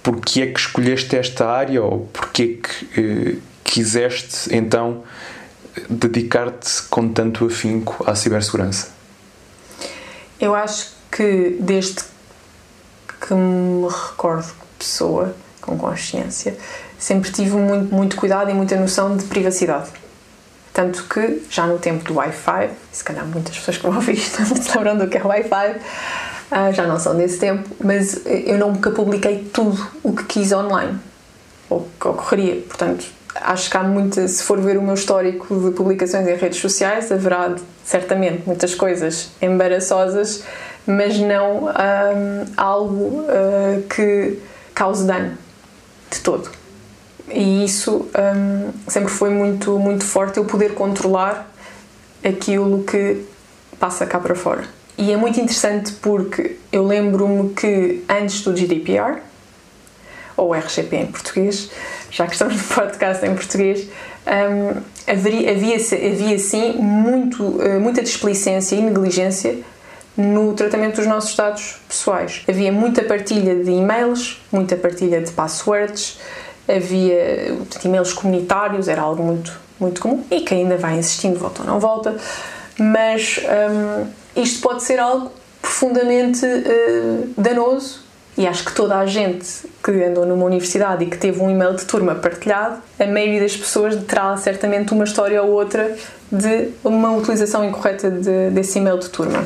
porquê 0.02 0.42
é 0.42 0.46
que 0.46 0.60
escolheste 0.60 1.16
esta 1.16 1.46
área 1.46 1.82
ou 1.82 2.06
porquê 2.12 2.58
é 2.58 2.68
que 2.68 3.00
uh, 3.00 3.42
quiseste 3.64 4.54
então 4.54 5.02
dedicar-te 5.90 6.82
com 6.84 7.08
tanto 7.08 7.46
afinco 7.46 8.04
à 8.08 8.14
cibersegurança? 8.14 8.88
Eu 10.40 10.54
acho 10.54 10.92
que 11.10 11.56
desde 11.60 12.02
que 13.26 13.34
me 13.34 13.88
recordo 13.88 14.52
pessoa 14.78 15.34
com 15.60 15.76
consciência, 15.76 16.56
sempre 16.98 17.30
tive 17.30 17.56
muito, 17.56 17.94
muito 17.94 18.16
cuidado 18.16 18.50
e 18.50 18.54
muita 18.54 18.76
noção 18.76 19.16
de 19.16 19.24
privacidade. 19.24 19.90
Tanto 20.72 21.04
que, 21.04 21.42
já 21.50 21.66
no 21.66 21.78
tempo 21.78 22.04
do 22.04 22.14
Wi-Fi, 22.16 22.70
se 22.92 23.02
calhar 23.02 23.24
muitas 23.26 23.56
pessoas 23.56 23.78
que 23.78 23.88
vão 23.88 24.00
isto 24.12 24.40
não 24.42 24.56
se 24.56 24.98
do 24.98 25.08
que 25.08 25.18
é 25.18 25.24
Wi-Fi, 25.24 25.80
ah, 26.50 26.70
já 26.70 26.86
não 26.86 26.98
são 27.00 27.16
desse 27.16 27.38
tempo, 27.38 27.68
mas 27.82 28.20
eu 28.26 28.58
nunca 28.58 28.90
publiquei 28.90 29.48
tudo 29.52 29.84
o 30.02 30.12
que 30.12 30.24
quis 30.24 30.52
online, 30.52 30.98
ou 31.68 31.88
que 31.98 32.06
ocorreria. 32.06 32.62
Portanto, 32.62 33.06
acho 33.34 33.70
que 33.70 33.76
há 33.76 33.82
muita, 33.82 34.28
se 34.28 34.42
for 34.42 34.60
ver 34.60 34.76
o 34.76 34.82
meu 34.82 34.94
histórico 34.94 35.58
de 35.58 35.70
publicações 35.74 36.28
em 36.28 36.36
redes 36.36 36.60
sociais, 36.60 37.10
haverá 37.10 37.56
certamente 37.84 38.42
muitas 38.46 38.74
coisas 38.74 39.30
embaraçosas, 39.42 40.44
mas 40.86 41.18
não 41.18 41.64
um, 41.64 42.46
algo 42.56 43.22
uh, 43.22 43.82
que 43.88 44.38
cause 44.74 45.06
dano 45.06 45.36
de 46.10 46.20
todo. 46.20 46.50
E 47.28 47.64
isso 47.64 48.08
um, 48.14 48.72
sempre 48.86 49.10
foi 49.10 49.30
muito, 49.30 49.78
muito 49.78 50.04
forte, 50.04 50.36
eu 50.36 50.44
poder 50.44 50.74
controlar 50.74 51.50
aquilo 52.24 52.84
que 52.84 53.24
passa 53.80 54.06
cá 54.06 54.20
para 54.20 54.34
fora. 54.34 54.64
E 54.96 55.12
é 55.12 55.16
muito 55.16 55.38
interessante 55.40 55.92
porque 55.94 56.56
eu 56.72 56.86
lembro-me 56.86 57.52
que 57.52 58.04
antes 58.08 58.42
do 58.42 58.56
GDPR, 58.56 59.20
ou 60.36 60.54
RGP 60.54 60.96
em 60.96 61.06
português, 61.06 61.70
já 62.10 62.26
que 62.26 62.32
estamos 62.32 62.56
no 62.62 62.62
podcast 62.62 63.26
em 63.26 63.34
português, 63.34 63.88
um, 64.26 64.80
havia, 65.06 65.50
havia, 65.50 65.76
havia 65.76 66.38
sim 66.38 66.74
muito, 66.74 67.60
eh, 67.62 67.78
muita 67.78 68.02
displicência 68.02 68.76
e 68.76 68.82
negligência 68.82 69.58
no 70.16 70.54
tratamento 70.54 70.96
dos 70.96 71.06
nossos 71.06 71.34
dados 71.36 71.76
pessoais. 71.88 72.42
Havia 72.48 72.72
muita 72.72 73.02
partilha 73.02 73.54
de 73.56 73.70
e-mails, 73.70 74.40
muita 74.50 74.76
partilha 74.76 75.20
de 75.20 75.30
passwords, 75.32 76.18
havia 76.68 77.54
e-mails 77.84 78.12
comunitários, 78.12 78.88
era 78.88 79.02
algo 79.02 79.22
muito, 79.22 79.58
muito 79.78 80.00
comum 80.00 80.24
e 80.30 80.40
que 80.40 80.54
ainda 80.54 80.76
vai 80.76 80.98
existindo, 80.98 81.38
volta 81.38 81.62
ou 81.62 81.68
não 81.68 81.78
volta, 81.78 82.16
mas 82.78 83.40
um, 83.40 84.06
isto 84.40 84.60
pode 84.60 84.82
ser 84.82 84.98
algo 84.98 85.30
profundamente 85.60 86.44
uh, 86.44 87.28
danoso 87.36 88.06
e 88.38 88.46
acho 88.46 88.64
que 88.64 88.72
toda 88.74 88.98
a 88.98 89.06
gente 89.06 89.46
que 89.82 89.90
andou 90.04 90.26
numa 90.26 90.44
universidade 90.44 91.04
e 91.04 91.06
que 91.06 91.16
teve 91.16 91.40
um 91.40 91.50
e-mail 91.50 91.74
de 91.74 91.86
turma 91.86 92.14
partilhado, 92.14 92.82
a 92.98 93.06
maioria 93.06 93.40
das 93.40 93.56
pessoas 93.56 93.96
terá 94.04 94.36
certamente 94.36 94.92
uma 94.92 95.04
história 95.04 95.42
ou 95.42 95.52
outra 95.52 95.96
de 96.30 96.68
uma 96.84 97.12
utilização 97.12 97.64
incorreta 97.64 98.10
de, 98.10 98.50
desse 98.50 98.78
e-mail 98.78 98.98
de 98.98 99.08
turma. 99.08 99.44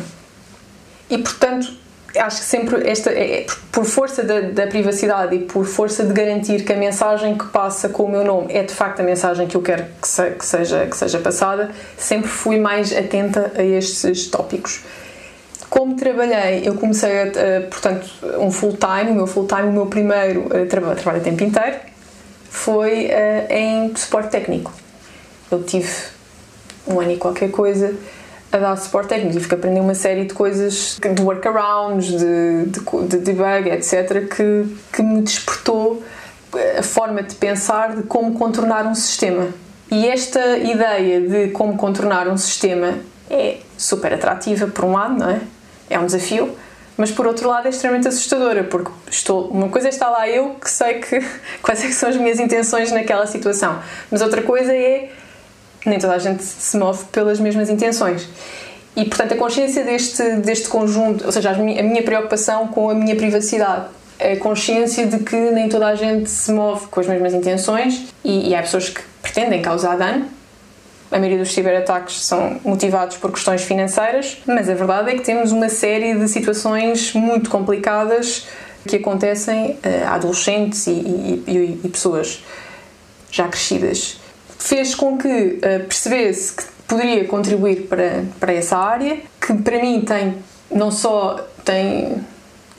E 1.11 1.19
portanto, 1.19 1.73
acho 2.17 2.39
que 2.39 2.45
sempre 2.45 2.89
esta 2.89 3.11
é, 3.11 3.47
por 3.71 3.85
força 3.85 4.23
da, 4.23 4.41
da, 4.41 4.67
privacidade 4.67 5.35
e 5.35 5.41
por 5.41 5.65
força 5.67 6.05
de 6.05 6.13
garantir 6.13 6.65
que 6.65 6.73
a 6.73 6.77
mensagem 6.77 7.37
que 7.37 7.47
passa 7.47 7.89
com 7.89 8.05
o 8.05 8.09
meu 8.11 8.25
nome 8.25 8.53
é 8.53 8.63
de 8.63 8.75
facto 8.75 9.01
a 9.01 9.03
mensagem 9.03 9.47
que 9.47 9.57
eu 9.57 9.63
quero 9.63 9.85
que, 10.01 10.09
se, 10.09 10.31
que 10.31 10.45
seja 10.45 10.87
que 10.87 10.97
seja 10.97 11.19
passada 11.19 11.71
sempre 11.97 12.29
fui 12.29 12.59
mais 12.59 12.97
atenta 12.97 13.53
a 13.57 13.63
estes 13.63 14.29
tópicos. 14.29 14.81
Como 15.69 15.97
trabalhei 15.97 16.63
eu 16.65 16.75
comecei 16.75 17.23
a, 17.23 17.25
a 17.25 17.61
portanto 17.69 18.09
um 18.39 18.51
full 18.51 18.77
time 18.77 19.13
o 19.13 19.15
meu 19.15 19.27
full 19.27 19.47
time 19.47 19.69
o 19.69 19.73
meu 19.73 19.87
primeiro 19.87 20.47
uh, 20.47 20.67
trabalho, 20.67 20.97
trabalho 20.97 21.21
a 21.21 21.25
tempo 21.25 21.45
inteiro 21.45 21.77
foi 22.49 23.07
uh, 23.07 23.53
em 23.53 23.95
suporte 23.95 24.31
técnico. 24.31 24.73
Eu 25.51 25.63
tive 25.63 25.91
um 26.87 27.01
ano 27.01 27.13
e 27.13 27.17
qualquer 27.17 27.51
coisa 27.51 27.95
a 28.53 28.59
dar 28.59 28.77
suporte 28.77 29.09
técnico. 29.09 29.33
Tive 29.33 29.49
que 29.49 29.55
aprender 29.55 29.81
uma 29.81 29.95
série 29.95 30.25
de 30.25 30.35
coisas, 30.35 30.99
de 30.99 31.23
workarounds, 31.23 32.07
de, 32.07 32.65
de, 32.67 33.07
de 33.09 33.17
debug, 33.19 33.69
etc., 33.71 34.29
que, 34.29 34.77
que 34.93 35.03
me 35.03 35.23
despertou 35.23 36.03
a 36.79 36.83
forma 36.83 37.23
de 37.23 37.35
pensar 37.35 37.95
de 37.95 38.03
como 38.03 38.33
contornar 38.35 38.87
um 38.87 38.95
sistema. 38.95 39.49
E 39.91 40.07
esta 40.09 40.57
ideia 40.59 41.21
de 41.21 41.49
como 41.49 41.77
contornar 41.77 42.29
um 42.29 42.37
sistema 42.37 42.99
é 43.29 43.59
super 43.77 44.13
atrativa, 44.13 44.67
por 44.67 44.85
um 44.85 44.93
lado, 44.93 45.15
não 45.15 45.31
é? 45.31 45.41
É 45.89 45.99
um 45.99 46.07
desafio, 46.07 46.57
mas 46.97 47.11
por 47.11 47.27
outro 47.27 47.49
lado 47.49 47.67
é 47.67 47.71
extremamente 47.71 48.07
assustadora, 48.07 48.65
porque 48.65 48.91
estou, 49.11 49.49
uma 49.49 49.69
coisa 49.69 49.89
é 49.89 49.91
estar 49.91 50.11
lá 50.11 50.29
eu 50.29 50.51
que 50.55 50.71
sei 50.71 51.01
que, 51.01 51.21
quais 51.63 51.83
é 51.83 51.87
que 51.87 51.95
são 51.95 52.09
as 52.09 52.17
minhas 52.17 52.39
intenções 52.39 52.93
naquela 52.93 53.27
situação, 53.27 53.81
mas 54.11 54.23
outra 54.23 54.43
coisa 54.43 54.73
é 54.73 55.11
nem 55.87 55.99
toda 55.99 56.15
a 56.15 56.19
gente 56.19 56.43
se 56.43 56.77
move 56.77 57.05
pelas 57.07 57.41
mesmas 57.41 57.71
intenções. 57.71 58.29
E, 58.97 59.05
portanto, 59.05 59.33
a 59.33 59.37
consciência 59.37 59.85
deste, 59.85 60.37
deste 60.37 60.69
conjunto, 60.69 61.25
ou 61.25 61.33
seja, 61.33 61.51
a 61.51 61.55
minha, 61.55 62.03
preocupação 62.03 62.69
com 62.69 62.91
a 62.91 62.95
minha 62.95 63.15
privacidade, 63.17 63.87
a 64.19 64.37
consciência 64.37 65.07
de 65.07 65.21
que 65.21 65.37
nem 65.37 65.69
toda 65.69 65.87
a 65.87 65.95
gente 65.95 66.29
se 66.29 66.53
move 66.53 66.87
com 66.89 67.01
as 67.01 67.07
mesmas 67.07 67.33
intenções 67.33 68.09
e, 68.25 68.51
e 68.51 68.55
há 68.55 68.61
pessoas 68.61 68.89
que 68.89 69.01
pretendem 69.23 69.63
causar 69.63 69.97
dano. 69.97 70.27
A 71.11 71.19
maioria 71.19 71.39
dos 71.39 71.53
ciberataques 71.53 72.25
são 72.25 72.61
motivados 72.65 73.17
por 73.17 73.33
questões 73.33 73.63
financeiras, 73.63 74.39
mas 74.47 74.69
a 74.69 74.75
verdade 74.75 75.11
é 75.11 75.15
que 75.15 75.23
temos 75.23 75.51
uma 75.51 75.69
série 75.69 76.15
de 76.15 76.29
situações 76.29 77.15
muito 77.15 77.51
complicadas 77.51 78.47
que 78.87 78.97
acontecem 78.97 79.79
a 80.07 80.15
adolescentes 80.15 80.87
e, 80.87 80.91
e, 80.91 81.81
e 81.85 81.89
pessoas 81.89 82.45
já 83.31 83.49
crescidas 83.49 84.20
fez 84.61 84.95
com 84.95 85.19
que 85.19 85.29
uh, 85.29 85.85
percebesse 85.87 86.55
que 86.55 86.65
poderia 86.87 87.25
contribuir 87.25 87.89
para, 87.89 88.23
para 88.39 88.53
essa 88.53 88.77
área, 88.77 89.19
que 89.41 89.55
para 89.55 89.81
mim 89.81 90.03
tem 90.03 90.37
não 90.71 90.93
só 90.93 91.49
tem 91.65 92.25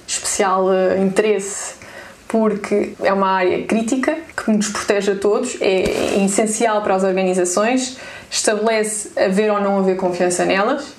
especial 0.08 0.68
uh, 0.68 1.04
interesse 1.04 1.82
porque 2.28 2.94
é 3.04 3.12
uma 3.12 3.30
área 3.30 3.66
crítica 3.66 4.16
que 4.38 4.50
nos 4.52 4.70
protege 4.70 5.12
a 5.12 5.16
todos, 5.18 5.58
é, 5.60 6.24
essencial 6.24 6.82
para 6.82 6.96
as 6.96 7.04
organizações, 7.04 7.98
estabelece 8.30 9.12
haver 9.20 9.52
ou 9.52 9.60
não 9.60 9.80
haver 9.80 9.98
confiança 9.98 10.46
nelas 10.46 10.94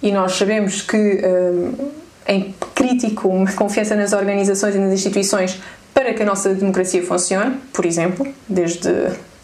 e 0.00 0.12
nós 0.12 0.34
sabemos 0.34 0.80
que 0.80 1.20
é 2.24 2.46
crítico 2.72 3.26
uma 3.26 3.50
confiança 3.52 3.96
nas 3.96 4.12
organizações 4.12 4.76
e 4.76 4.78
nas 4.78 4.92
instituições 4.92 5.58
para 5.92 6.14
que 6.14 6.22
a 6.22 6.26
nossa 6.26 6.54
democracia 6.54 7.02
funcione, 7.02 7.56
por 7.72 7.84
exemplo, 7.84 8.24
desde 8.48 8.88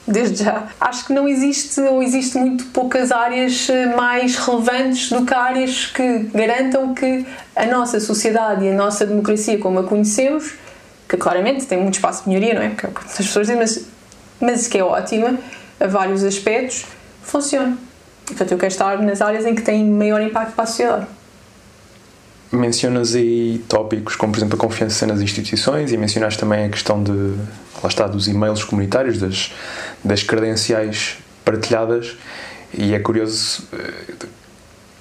desde 0.07 0.45
já. 0.45 0.69
Acho 0.81 1.07
que 1.07 1.13
não 1.13 1.29
existe 1.29 1.81
ou 1.81 2.03
existe 2.03 2.39
muito 2.39 2.65
poucas 2.67 3.11
áreas 3.11 3.69
eh, 3.69 3.95
mais 3.97 4.37
relevantes 4.37 5.11
do 5.11 5.25
que 5.25 5.35
áreas 5.35 5.87
que 5.87 6.31
garantam 6.33 6.95
que 6.95 7.27
a 7.55 7.67
nossa 7.67 7.99
sociedade 7.99 8.65
e 8.65 8.71
a 8.71 8.75
nossa 8.75 9.05
democracia 9.05 9.59
como 9.59 9.81
a 9.81 9.85
conhecemos, 9.85 10.55
que 11.09 11.17
claramente 11.17 11.67
tem 11.67 11.79
muito 11.79 11.95
espaço 11.95 12.25
de 12.25 12.29
melhoria, 12.31 12.55
não 12.55 12.63
é? 12.63 12.69
Porque 12.71 12.87
é 12.87 12.91
as 13.01 13.17
pessoas 13.17 13.47
dizem, 13.47 13.61
mas, 13.61 13.87
mas 14.41 14.67
que 14.69 14.79
é 14.79 14.85
ótima 14.85 15.39
a 15.81 15.87
vários 15.87 16.23
aspectos, 16.23 16.87
funciona. 17.23 17.77
Portanto, 18.27 18.53
eu 18.53 18.59
quero 18.59 18.73
estar 18.73 19.03
nas 19.03 19.21
áreas 19.21 19.45
em 19.45 19.55
que 19.55 19.63
tem 19.63 19.85
maior 19.85 20.21
impacto 20.21 20.55
para 20.55 20.64
a 20.64 20.66
sociedade 20.66 21.07
mencionas 22.53 23.14
aí 23.14 23.62
tópicos 23.69 24.16
como, 24.16 24.33
por 24.33 24.38
exemplo, 24.38 24.57
a 24.57 24.59
confiança 24.59 25.07
nas 25.07 25.21
instituições 25.21 25.92
e 25.92 25.97
mencionaste 25.97 26.38
também 26.38 26.64
a 26.64 26.69
questão 26.69 27.03
de, 27.03 27.12
lá 27.83 27.88
está, 27.88 28.07
dos 28.07 28.29
e-mails 28.29 28.64
comunitários, 28.64 29.19
das, 29.19 29.53
das 30.07 30.23
credenciais 30.23 31.19
partilhadas 31.45 32.16
e 32.73 32.95
é 32.95 32.99
curioso 32.99 33.64
eh, 33.73 34.14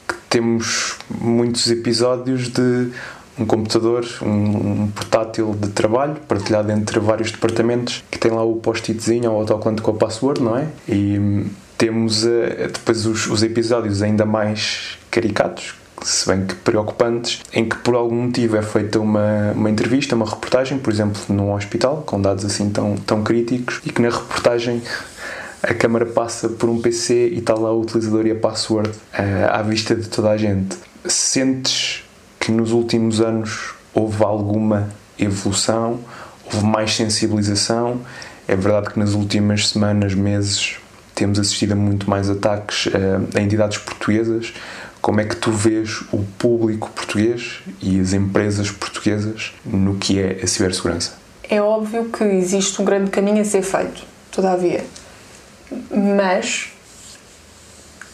que 0.08 0.16
temos 0.30 0.98
muitos 1.10 1.70
episódios 1.70 2.50
de 2.50 2.92
um 3.38 3.46
computador, 3.46 4.06
um, 4.22 4.28
um, 4.28 4.92
portátil 4.92 5.54
de 5.60 5.70
trabalho 5.70 6.16
partilhado 6.28 6.72
entre 6.72 7.00
vários 7.00 7.32
departamentos 7.32 8.04
que 8.10 8.18
tem 8.18 8.32
lá 8.32 8.44
o 8.44 8.56
post-itzinho 8.56 9.30
ou 9.32 9.38
o 9.38 9.40
autocolante 9.42 9.82
com 9.82 9.92
a 9.92 9.94
password, 9.94 10.42
não 10.42 10.58
é? 10.58 10.68
E 10.88 11.20
hum, 11.20 11.50
temos 11.78 12.24
uh, 12.24 12.30
depois 12.72 13.06
os, 13.06 13.28
os 13.28 13.44
episódios 13.44 14.02
ainda 14.02 14.26
mais 14.26 14.98
caricatos 15.12 15.76
se 16.02 16.28
bem 16.28 16.46
que 16.46 16.56
preocupantes, 16.56 17.42
em 17.54 17.68
que 17.68 17.78
por 17.78 17.96
algum 17.96 18.24
motivo 18.24 18.58
é 18.58 18.62
feita 18.62 19.00
uma, 19.00 19.52
uma 19.54 19.70
entrevista, 19.70 20.16
uma 20.16 20.26
reportagem, 20.26 20.78
por 20.78 20.92
exemplo, 20.92 21.22
num 21.30 21.54
hospital, 21.54 22.04
com 22.06 22.22
dados 22.22 22.46
assim 22.46 22.70
tão, 22.70 22.96
tão 22.98 23.24
críticos, 23.24 23.82
e 23.86 23.92
que 23.92 24.02
na 24.02 24.10
reportagem 24.10 24.82
a 25.64 25.74
câmara 25.74 26.06
passa 26.06 26.48
por 26.48 26.70
um 26.70 26.80
PC 26.80 27.30
e 27.30 27.40
está 27.40 27.54
lá 27.56 27.72
o 27.72 27.82
utilizador 27.82 28.28
e 28.28 28.32
a 28.32 28.36
password 28.36 28.90
uh, 28.90 29.52
à 29.52 29.62
vista 29.62 29.96
de 29.96 30.08
toda 30.08 30.30
a 30.30 30.38
gente. 30.38 30.78
Sentes 31.06 32.04
que 32.40 32.52
nos 32.52 32.72
últimos 32.72 33.20
anos 33.22 33.74
houve 33.94 34.24
alguma 34.24 34.90
evolução, 35.18 36.00
houve 36.46 36.66
mais 36.66 36.96
sensibilização? 36.96 38.02
É 38.48 38.56
verdade 38.56 38.92
que 38.92 39.00
nas 39.00 39.14
últimas 39.14 39.70
semanas, 39.70 40.14
meses, 40.14 40.78
temos 41.16 41.40
assistido 41.40 41.72
a 41.72 41.76
muito 41.76 42.08
mais 42.08 42.30
ataques 42.30 42.86
uh, 42.88 42.92
a 43.36 43.42
entidades 43.42 43.80
portuguesas, 43.80 44.54
como 45.06 45.22
é 45.22 45.24
que 45.24 45.36
tu 45.36 45.52
vês 45.52 46.02
o 46.12 46.26
público 46.40 46.90
português 46.90 47.60
e 47.80 48.00
as 48.00 48.12
empresas 48.12 48.72
portuguesas 48.72 49.54
no 49.64 49.98
que 49.98 50.20
é 50.20 50.40
a 50.42 50.48
cibersegurança? 50.48 51.14
É 51.48 51.62
óbvio 51.62 52.06
que 52.06 52.24
existe 52.24 52.82
um 52.82 52.86
grande 52.86 53.12
caminho 53.12 53.40
a 53.40 53.46
ser 53.46 53.62
feito, 53.62 54.04
todavia. 54.32 54.84
Mas 55.92 56.72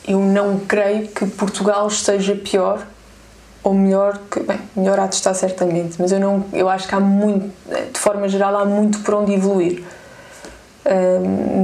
eu 0.05 0.19
não 0.19 0.59
creio 0.59 1.07
que 1.07 1.25
Portugal 1.27 1.87
esteja 1.87 2.35
pior 2.35 2.85
ou 3.63 3.73
melhor 3.73 4.19
que 4.29 4.41
bem, 4.41 4.59
melhor 4.75 4.99
há 4.99 5.07
de 5.07 5.15
estar 5.15 5.33
certamente, 5.33 5.95
mas 5.97 6.11
eu 6.11 6.19
não 6.19 6.43
eu 6.51 6.67
acho 6.67 6.89
que 6.89 6.95
há 6.95 6.99
muito 6.99 7.53
de 7.93 7.99
forma 8.01 8.27
geral 8.27 8.57
há 8.57 8.65
muito 8.65 8.99
por 8.99 9.13
onde 9.13 9.31
evoluir. 9.31 9.81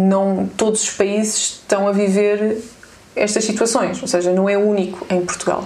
não 0.08 0.50
todos 0.56 0.84
os 0.84 0.90
países 0.92 1.36
estão 1.36 1.86
a 1.86 1.92
viver 1.92 2.62
estas 3.18 3.44
situações, 3.44 4.02
ou 4.02 4.08
seja, 4.08 4.32
não 4.32 4.48
é 4.48 4.58
único 4.58 5.06
em 5.10 5.22
Portugal. 5.26 5.66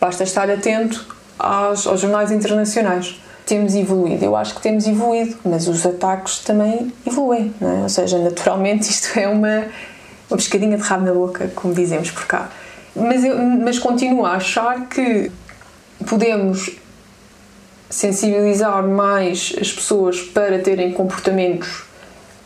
Basta 0.00 0.24
estar 0.24 0.50
atento 0.50 1.04
aos, 1.38 1.86
aos 1.86 2.00
jornais 2.00 2.30
internacionais. 2.30 3.20
Temos 3.46 3.74
evoluído, 3.74 4.24
eu 4.24 4.36
acho 4.36 4.54
que 4.54 4.60
temos 4.60 4.86
evoluído, 4.86 5.36
mas 5.44 5.66
os 5.66 5.84
ataques 5.84 6.38
também 6.38 6.92
evoluem, 7.04 7.52
é? 7.60 7.82
ou 7.82 7.88
seja, 7.88 8.18
naturalmente 8.18 8.88
isto 8.88 9.18
é 9.18 9.26
uma, 9.28 9.66
uma 10.30 10.36
pescadinha 10.36 10.76
de 10.76 10.82
rabo 10.82 11.04
na 11.04 11.12
boca, 11.12 11.50
como 11.54 11.74
dizemos 11.74 12.10
por 12.10 12.26
cá. 12.26 12.50
Mas, 12.94 13.24
eu, 13.24 13.36
mas 13.36 13.78
continuo 13.78 14.24
a 14.24 14.32
achar 14.32 14.86
que 14.88 15.30
podemos 16.06 16.70
sensibilizar 17.90 18.82
mais 18.82 19.54
as 19.60 19.72
pessoas 19.72 20.20
para 20.20 20.58
terem 20.60 20.92
comportamentos 20.92 21.84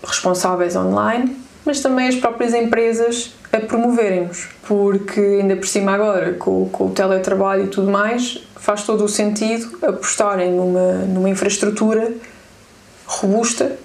responsáveis 0.03 0.75
online, 0.77 1.37
mas 1.67 1.81
também 1.81 2.09
as 2.09 2.15
próprias 2.15 2.55
empresas 2.55 3.35
a 3.53 3.59
promoverem-nos, 3.61 4.49
porque 4.67 5.21
ainda 5.21 5.57
por 5.57 5.67
cima 5.67 5.93
agora, 5.93 6.35
com, 6.35 6.69
com, 6.69 6.87
o 6.87 6.91
teletrabalho 6.91 7.65
e 7.65 7.69
tudo 7.69 7.91
mais, 7.91 8.47
faz 8.57 8.85
todo 8.85 9.05
o 9.05 9.09
sentido 9.09 9.79
apostarem 9.85 10.53
numa, 10.53 10.93
numa 11.07 11.29
infraestrutura 11.29 12.13
robusta, 13.05 13.77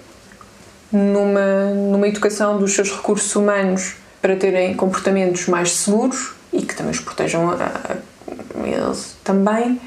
numa, 0.90 1.70
numa 1.74 2.08
educação 2.08 2.58
dos 2.58 2.72
seus 2.74 2.90
recursos 2.90 3.34
humanos 3.34 3.94
para 4.20 4.36
terem 4.36 4.74
comportamentos 4.74 5.48
mais 5.48 5.72
seguros 5.72 6.32
e 6.52 6.62
que 6.62 6.76
também 6.76 6.92
os 6.92 7.00
protejam 7.00 7.50
a, 7.50 7.54
a 7.54 8.12
eles 8.66 9.16
também 9.24 9.80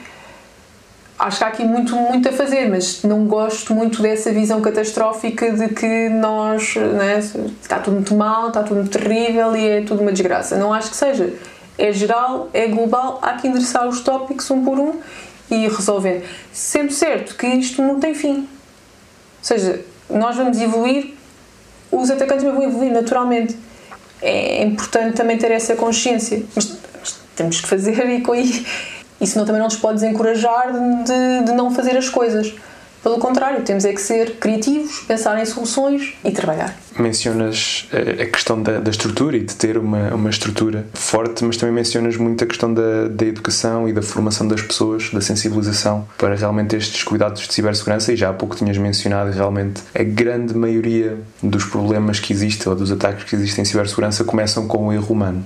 acho 1.17 1.37
que 1.37 1.43
há 1.43 1.47
aqui 1.47 1.63
muito, 1.63 1.95
muito 1.95 2.27
a 2.27 2.31
fazer, 2.31 2.69
mas 2.69 3.03
não 3.03 3.25
gosto 3.25 3.73
muito 3.73 4.01
dessa 4.01 4.31
visão 4.31 4.61
catastrófica 4.61 5.51
de 5.51 5.69
que 5.69 6.09
nós 6.09 6.75
né, 6.75 7.19
está 7.61 7.79
tudo 7.79 7.95
muito 7.95 8.15
mal, 8.15 8.49
está 8.49 8.63
tudo 8.63 8.77
muito 8.77 8.97
terrível 8.97 9.55
e 9.55 9.67
é 9.67 9.81
tudo 9.81 10.01
uma 10.01 10.11
desgraça. 10.11 10.57
Não 10.57 10.73
acho 10.73 10.89
que 10.89 10.95
seja. 10.95 11.33
É 11.77 11.91
geral, 11.91 12.49
é 12.53 12.67
global, 12.67 13.19
há 13.21 13.33
que 13.33 13.47
endereçar 13.47 13.87
os 13.87 14.01
tópicos 14.01 14.49
um 14.49 14.63
por 14.63 14.79
um 14.79 14.99
e 15.49 15.67
resolver. 15.67 16.25
Sendo 16.53 16.91
certo 16.91 17.35
que 17.35 17.47
isto 17.47 17.81
não 17.81 17.99
tem 17.99 18.13
fim. 18.13 18.39
Ou 18.39 18.47
seja, 19.41 19.81
nós 20.09 20.35
vamos 20.35 20.59
evoluir, 20.59 21.13
os 21.91 22.09
atacantes 22.09 22.43
vão 22.43 22.61
evoluir 22.61 22.91
naturalmente. 22.91 23.57
É 24.21 24.63
importante 24.63 25.15
também 25.15 25.37
ter 25.37 25.51
essa 25.51 25.75
consciência. 25.75 26.43
Mas, 26.55 26.77
mas 26.99 27.19
temos 27.35 27.61
que 27.61 27.67
fazer 27.67 27.93
e, 28.09 28.23
e 28.23 28.94
Isso 29.25 29.39
não, 29.39 29.45
também 29.45 29.59
não 29.59 29.67
nos 29.67 29.75
pode 29.75 29.95
desencorajar 29.95 30.71
de, 30.71 31.45
de 31.45 31.51
não 31.51 31.73
fazer 31.73 31.97
as 31.97 32.07
coisas. 32.07 32.53
Pelo 33.01 33.17
contrário, 33.19 33.61
temos 33.63 33.85
é 33.85 33.93
que 33.93 34.01
ser 34.01 34.35
criativos, 34.37 34.99
pensar 35.07 35.39
em 35.39 35.45
soluções 35.45 36.13
e 36.23 36.31
trabalhar. 36.31 36.75
Mencionas 36.97 37.87
eh, 37.91 38.23
a 38.23 38.25
questão 38.25 38.61
da, 38.61 38.79
da 38.79 38.89
estrutura 38.89 39.37
e 39.37 39.41
de 39.41 39.55
ter 39.55 39.77
uma, 39.77 40.13
uma 40.13 40.29
estrutura 40.29 40.85
forte, 40.93 41.43
mas 41.43 41.57
também 41.57 41.73
mencionas 41.73 42.17
muito 42.17 42.43
a 42.43 42.47
questão 42.47 42.71
da, 42.71 43.07
da 43.07 43.25
educação 43.25 43.87
e 43.87 43.93
da 43.93 44.01
formação 44.01 44.47
das 44.47 44.61
pessoas, 44.61 45.11
da 45.11 45.21
sensibilização 45.21 46.07
para 46.17 46.35
realmente 46.35 46.75
estes 46.75 47.03
cuidados 47.03 47.47
de 47.47 47.53
cibersegurança. 47.53 48.11
E 48.11 48.15
já 48.15 48.29
há 48.29 48.33
pouco 48.33 48.55
tinhas 48.55 48.77
mencionado 48.77 49.31
realmente 49.31 49.81
a 49.93 50.03
grande 50.03 50.55
maioria 50.55 51.17
dos 51.43 51.63
problemas 51.65 52.19
que 52.19 52.31
existem 52.33 52.71
ou 52.71 52.75
dos 52.75 52.91
ataques 52.91 53.23
que 53.23 53.35
existem 53.35 53.63
em 53.63 53.65
cibersegurança 53.65 54.23
começam 54.23 54.67
com 54.67 54.87
o 54.87 54.93
erro 54.93 55.13
humano 55.13 55.43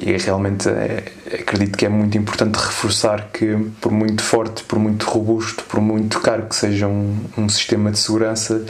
e 0.00 0.16
realmente 0.16 0.68
é, 0.68 1.04
acredito 1.40 1.76
que 1.76 1.86
é 1.86 1.88
muito 1.88 2.16
importante 2.18 2.56
reforçar 2.56 3.28
que, 3.32 3.56
por 3.80 3.90
muito 3.90 4.22
forte, 4.22 4.62
por 4.64 4.78
muito 4.78 5.06
robusto, 5.06 5.64
por 5.64 5.80
muito 5.80 6.20
caro 6.20 6.46
que 6.46 6.54
seja 6.54 6.86
um, 6.86 7.18
um 7.36 7.48
sistema 7.48 7.90
de 7.90 7.98
segurança, 7.98 8.64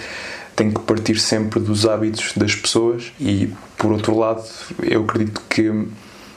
tem 0.55 0.71
que 0.71 0.81
partir 0.81 1.19
sempre 1.19 1.61
dos 1.61 1.87
hábitos 1.87 2.33
das 2.37 2.55
pessoas. 2.55 3.13
E, 3.21 3.53
por 3.77 3.93
outro 3.93 4.17
lado, 4.17 4.43
eu 4.83 5.03
acredito 5.03 5.43
que 5.49 5.71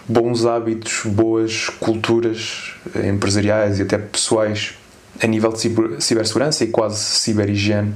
bons 0.08 0.45
hábitos, 0.45 1.02
boas 1.06 1.69
culturas 1.80 2.73
empresariais 3.06 3.80
e 3.80 3.84
até 3.84 3.97
pessoais 3.97 4.73
a 5.21 5.28
nível 5.28 5.52
de 5.52 5.60
cibersegurança 5.99 6.63
e 6.63 6.67
quase 6.67 6.97
ciberhigiene 6.97 7.93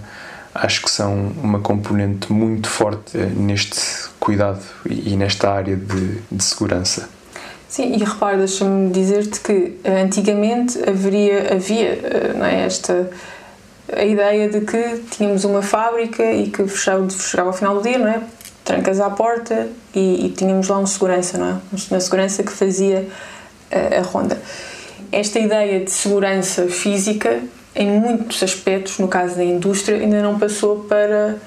acho 0.54 0.82
que 0.84 0.92
são 0.92 1.32
uma 1.42 1.60
componente 1.60 2.32
muito 2.32 2.70
forte 2.70 3.18
eh, 3.18 3.26
neste 3.36 4.10
cuidado 4.20 4.64
e 4.88 5.16
nesta 5.16 5.52
área 5.52 5.76
de, 5.76 6.22
de 6.32 6.44
segurança. 6.44 7.10
Sim, 7.68 7.96
e 7.96 8.04
repare, 8.04 8.38
deixa-me 8.38 8.92
dizer-te 8.92 9.40
que 9.40 9.80
eh, 9.84 10.02
antigamente 10.02 10.78
haveria, 10.88 11.56
havia 11.56 11.90
eh, 11.90 12.34
não 12.36 12.46
é, 12.46 12.66
esta 12.66 13.10
a 13.92 14.06
ideia 14.06 14.48
de 14.48 14.62
que 14.62 15.04
tínhamos 15.12 15.44
uma 15.44 15.62
fábrica 15.62 16.24
e 16.32 16.50
que 16.50 16.66
fechava, 16.68 17.10
fechava 17.10 17.50
ao 17.50 17.54
final 17.54 17.76
do 17.76 17.82
dia, 17.82 17.98
não 17.98 18.08
é? 18.08 18.22
Trancas 18.64 19.00
à 19.00 19.10
porta 19.10 19.68
e, 19.94 20.28
e 20.28 20.30
tínhamos 20.30 20.68
lá 20.68 20.80
um 20.80 20.86
segurança, 20.86 21.38
não 21.38 21.48
é? 21.50 21.58
Uma 21.92 22.00
segurança 22.00 22.44
que 22.44 22.52
fazia 22.52 23.08
a, 23.72 24.00
a 24.00 24.02
ronda. 24.04 24.42
Esta 25.12 25.38
ideia 25.38 25.84
de 25.84 25.92
segurança 25.92 26.68
física 26.68 27.42
em 27.76 27.88
muitos 27.88 28.42
aspectos, 28.44 29.00
no 29.00 29.08
caso 29.08 29.36
da 29.36 29.44
indústria, 29.44 29.98
ainda 29.98 30.22
não 30.22 30.38
passou 30.38 30.82
para, 30.82 31.38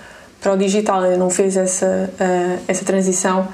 para 0.40 0.52
o 0.52 0.56
digital, 0.56 1.02
ainda 1.02 1.16
não 1.16 1.30
fez 1.30 1.56
essa, 1.56 2.10
uh, 2.12 2.62
essa 2.66 2.84
transição. 2.84 3.48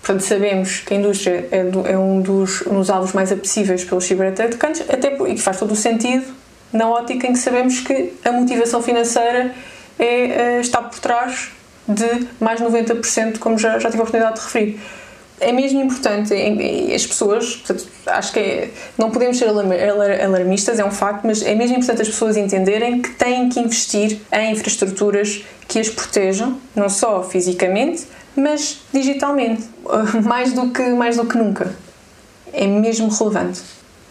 Portanto, 0.00 0.22
sabemos 0.22 0.80
que 0.80 0.94
a 0.94 0.96
indústria 0.96 1.48
é, 1.50 1.64
do, 1.64 1.86
é 1.86 1.98
um 1.98 2.20
dos 2.20 2.64
nos 2.66 2.88
alvos 2.88 3.12
mais 3.12 3.32
apetecíveis 3.32 3.84
pelos 3.84 4.04
ciberatacantes, 4.04 4.82
até 4.88 5.10
por, 5.10 5.28
e 5.28 5.34
que 5.34 5.42
faz 5.42 5.58
todo 5.58 5.72
o 5.72 5.76
sentido 5.76 6.24
na 6.72 6.88
ótica 6.88 7.26
em 7.26 7.32
que 7.32 7.38
sabemos 7.38 7.80
que 7.80 8.12
a 8.24 8.30
motivação 8.32 8.82
financeira 8.82 9.52
é, 9.98 10.58
uh, 10.58 10.60
está 10.60 10.80
por 10.82 11.00
trás 11.00 11.50
de 11.88 12.26
mais 12.40 12.60
90%, 12.60 13.38
como 13.38 13.58
já, 13.58 13.78
já 13.78 13.90
tive 13.90 14.00
a 14.00 14.02
oportunidade 14.02 14.36
de 14.36 14.44
referir 14.44 14.80
é 15.40 15.52
mesmo 15.52 15.80
importante 15.82 16.32
as 16.94 17.06
pessoas, 17.06 17.56
portanto, 17.56 17.86
acho 18.06 18.32
que 18.32 18.38
é, 18.38 18.70
não 18.96 19.10
podemos 19.10 19.36
ser 19.36 19.48
alarmistas, 19.48 20.78
é 20.78 20.84
um 20.84 20.90
facto, 20.90 21.26
mas 21.26 21.42
é 21.42 21.54
mesmo 21.54 21.76
importante 21.76 22.02
as 22.02 22.08
pessoas 22.08 22.36
entenderem 22.36 23.02
que 23.02 23.10
têm 23.10 23.48
que 23.48 23.60
investir 23.60 24.20
em 24.32 24.52
infraestruturas 24.52 25.44
que 25.68 25.78
as 25.78 25.88
protejam, 25.88 26.58
não 26.74 26.88
só 26.88 27.22
fisicamente, 27.22 28.06
mas 28.34 28.80
digitalmente, 28.92 29.64
mais 30.24 30.52
do 30.52 30.70
que, 30.70 30.82
mais 30.90 31.16
do 31.16 31.26
que 31.26 31.36
nunca. 31.36 31.74
É 32.52 32.66
mesmo 32.66 33.08
relevante. 33.08 33.62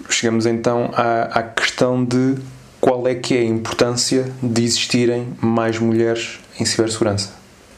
Chegamos 0.09 0.45
então 0.45 0.91
à, 0.93 1.39
à 1.39 1.43
questão 1.43 2.03
de 2.03 2.35
qual 2.79 3.07
é 3.07 3.15
que 3.15 3.35
é 3.35 3.39
a 3.39 3.45
importância 3.45 4.31
de 4.43 4.63
existirem 4.63 5.33
mais 5.41 5.79
mulheres 5.79 6.39
em 6.59 6.65
cibersegurança. 6.65 7.31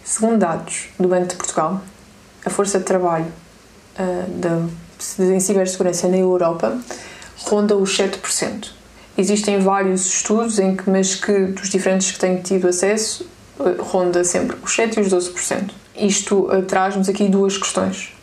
Segundo 0.04 0.38
dados 0.38 0.88
do 1.00 1.08
Banco 1.08 1.28
de 1.28 1.36
Portugal, 1.36 1.82
a 2.48 2.50
força 2.50 2.80
de 2.80 2.86
trabalho 2.86 3.28
uh, 4.00 4.32
da, 4.32 4.62
em 5.24 5.40
cibersegurança 5.40 6.08
na 6.08 6.18
Europa 6.18 6.78
ronda 7.44 7.76
os 7.76 7.96
7%. 7.96 8.70
Existem 9.18 9.60
vários 9.60 10.06
estudos, 10.06 10.58
em 10.58 10.76
que, 10.76 10.90
mas 10.90 11.16
que 11.16 11.48
dos 11.48 11.70
diferentes 11.70 12.12
que 12.12 12.20
tenho 12.20 12.42
tido 12.42 12.68
acesso, 12.68 13.28
uh, 13.60 13.82
ronda 13.84 14.24
sempre 14.24 14.58
os 14.64 14.76
7% 14.76 14.98
e 14.98 15.02
os 15.02 15.10
12%. 15.10 15.72
Isto 15.96 16.48
uh, 16.48 16.62
traz-nos 16.64 17.10
aqui 17.10 17.28
duas 17.28 17.58
questões. 17.58 18.14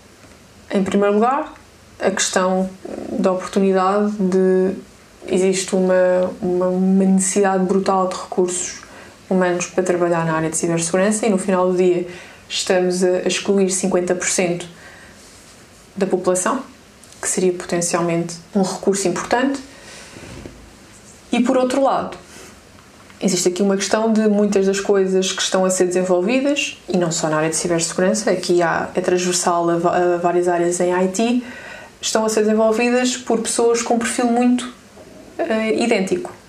Em 0.71 0.83
primeiro 0.83 1.15
lugar, 1.15 1.53
a 2.01 2.11
questão 2.11 2.69
da 3.13 3.33
oportunidade 3.33 4.13
de. 4.19 4.75
Existe 5.27 5.75
uma, 5.75 6.31
uma, 6.43 6.67
uma 6.67 7.05
necessidade 7.05 7.65
brutal 7.65 8.09
de 8.09 8.15
recursos 8.15 8.83
humanos 9.31 9.67
para 9.67 9.83
trabalhar 9.83 10.27
na 10.27 10.35
área 10.35 10.51
de 10.51 10.57
cibersegurança 10.57 11.25
e 11.27 11.31
no 11.31 11.39
final 11.39 11.71
do 11.71 11.77
dia 11.79 12.07
estamos 12.49 13.03
a 13.03 13.21
excluir 13.21 13.67
50% 13.67 14.65
da 15.97 16.07
população, 16.07 16.63
que 17.21 17.29
seria 17.29 17.53
potencialmente 17.53 18.35
um 18.55 18.63
recurso 18.63 19.09
importante. 19.09 19.61
E 21.33 21.41
por 21.41 21.57
outro 21.57 21.83
lado, 21.83 22.17
existe 23.21 23.49
aqui 23.49 23.63
uma 23.63 23.77
questão 23.77 24.13
de 24.13 24.29
muitas 24.29 24.67
das 24.67 24.81
coisas 24.81 25.33
que 25.33 25.43
estão 25.43 25.65
a 25.65 25.71
ser 25.71 25.87
desenvolvidas, 25.87 26.79
e 26.89 26.97
não 26.97 27.11
só 27.11 27.29
na 27.29 27.37
área 27.39 27.51
de 27.51 27.57
cibersegurança, 27.57 28.31
aqui 28.31 28.63
há, 28.63 28.91
é 28.95 29.01
transversal 29.01 29.69
a, 29.71 29.75
a 29.75 30.17
várias 30.19 30.49
áreas 30.49 30.81
em 30.81 30.93
IT, 30.93 31.45
estão 32.01 32.25
a 32.25 32.29
ser 32.29 32.41
desenvolvidas 32.41 33.17
por 33.17 33.41
pessoas 33.41 33.83
com 33.83 33.95
um 33.95 33.99
perfil 33.99 34.27
muito 34.27 34.63
uh, 35.39 35.83
idêntico 35.83 36.44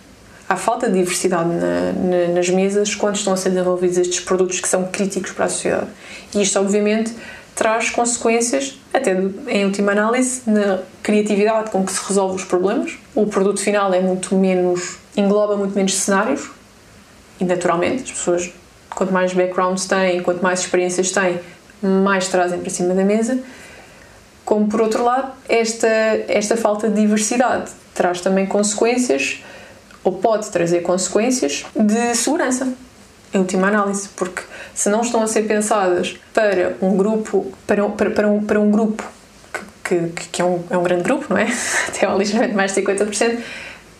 há 0.48 0.56
falta 0.56 0.88
de 0.88 1.00
diversidade 1.00 1.50
na, 1.50 1.92
na, 1.92 2.34
nas 2.34 2.50
mesas 2.50 2.94
quando 2.96 3.16
estão 3.16 3.34
a 3.34 3.38
ser 3.38 3.50
desenvolvidos 3.50 3.98
estes 3.98 4.20
produtos 4.20 4.60
que 4.60 4.68
são 4.68 4.86
críticos 4.86 5.32
para 5.32 5.46
a 5.46 5.50
sociedade. 5.50 5.88
E 6.34 6.42
isto, 6.42 6.60
obviamente, 6.60 7.14
traz 7.56 7.90
consequências, 7.90 8.78
até 8.94 9.18
em 9.48 9.66
última 9.66 9.94
análise, 9.94 10.42
na 10.46 10.80
criatividade 11.02 11.72
com 11.72 11.84
que 11.86 11.92
se 11.92 12.06
resolve 12.08 12.36
os 12.36 12.44
problemas. 12.44 12.98
O 13.16 13.26
produto 13.26 13.62
final 13.62 13.94
é 13.94 14.02
muito 14.02 14.36
menos, 14.36 14.98
engloba 15.16 15.56
muito 15.56 15.74
menos 15.74 15.96
cenários, 15.96 16.52
e 17.40 17.46
naturalmente, 17.46 18.04
as 18.04 18.12
pessoas, 18.12 18.52
quanto 18.90 19.12
mais 19.12 19.34
backgrounds 19.34 19.86
têm, 19.86 20.22
quanto 20.22 20.42
mais 20.42 20.60
experiências 20.60 21.12
têm, 21.12 21.40
mais 21.82 22.28
trazem 22.28 22.60
para 22.60 22.70
cima 22.70 22.94
da 22.94 23.04
mesa. 23.04 23.40
Como 24.44 24.68
por 24.68 24.82
outro 24.82 25.04
lado, 25.04 25.32
esta, 25.50 25.88
esta 26.28 26.56
falta 26.56 26.90
de 26.90 27.02
diversidade 27.02 27.72
traz 27.94 28.22
também 28.22 28.46
consequências 28.46 29.44
ou 30.06 30.12
pode 30.14 30.50
trazer 30.52 30.82
consequências 30.82 31.66
de 31.76 32.16
segurança, 32.16 32.72
em 33.34 33.40
última 33.40 33.68
análise, 33.68 34.08
porque 34.16 34.44
se 34.74 34.88
não 34.88 35.02
estão 35.02 35.22
a 35.24 35.28
ser 35.28 35.42
pensadas 35.42 36.16
para 36.32 36.78
um 36.80 36.96
grupo, 36.96 37.52
para, 37.66 37.84
para, 37.90 38.12
para, 38.12 38.28
um, 38.28 38.44
para 38.44 38.60
um 38.60 38.70
grupo 38.70 39.04
que, 39.84 40.10
que, 40.10 40.28
que 40.30 40.42
é, 40.42 40.46
um, 40.46 40.64
é 40.70 40.78
um 40.78 40.84
grande 40.84 41.04
grupo, 41.04 41.26
não 41.30 41.38
é? 41.38 41.48
Até 41.90 42.08
ligeiramente 42.16 42.56
mais 42.56 42.74
de 42.74 42.82
50%, 42.82 43.40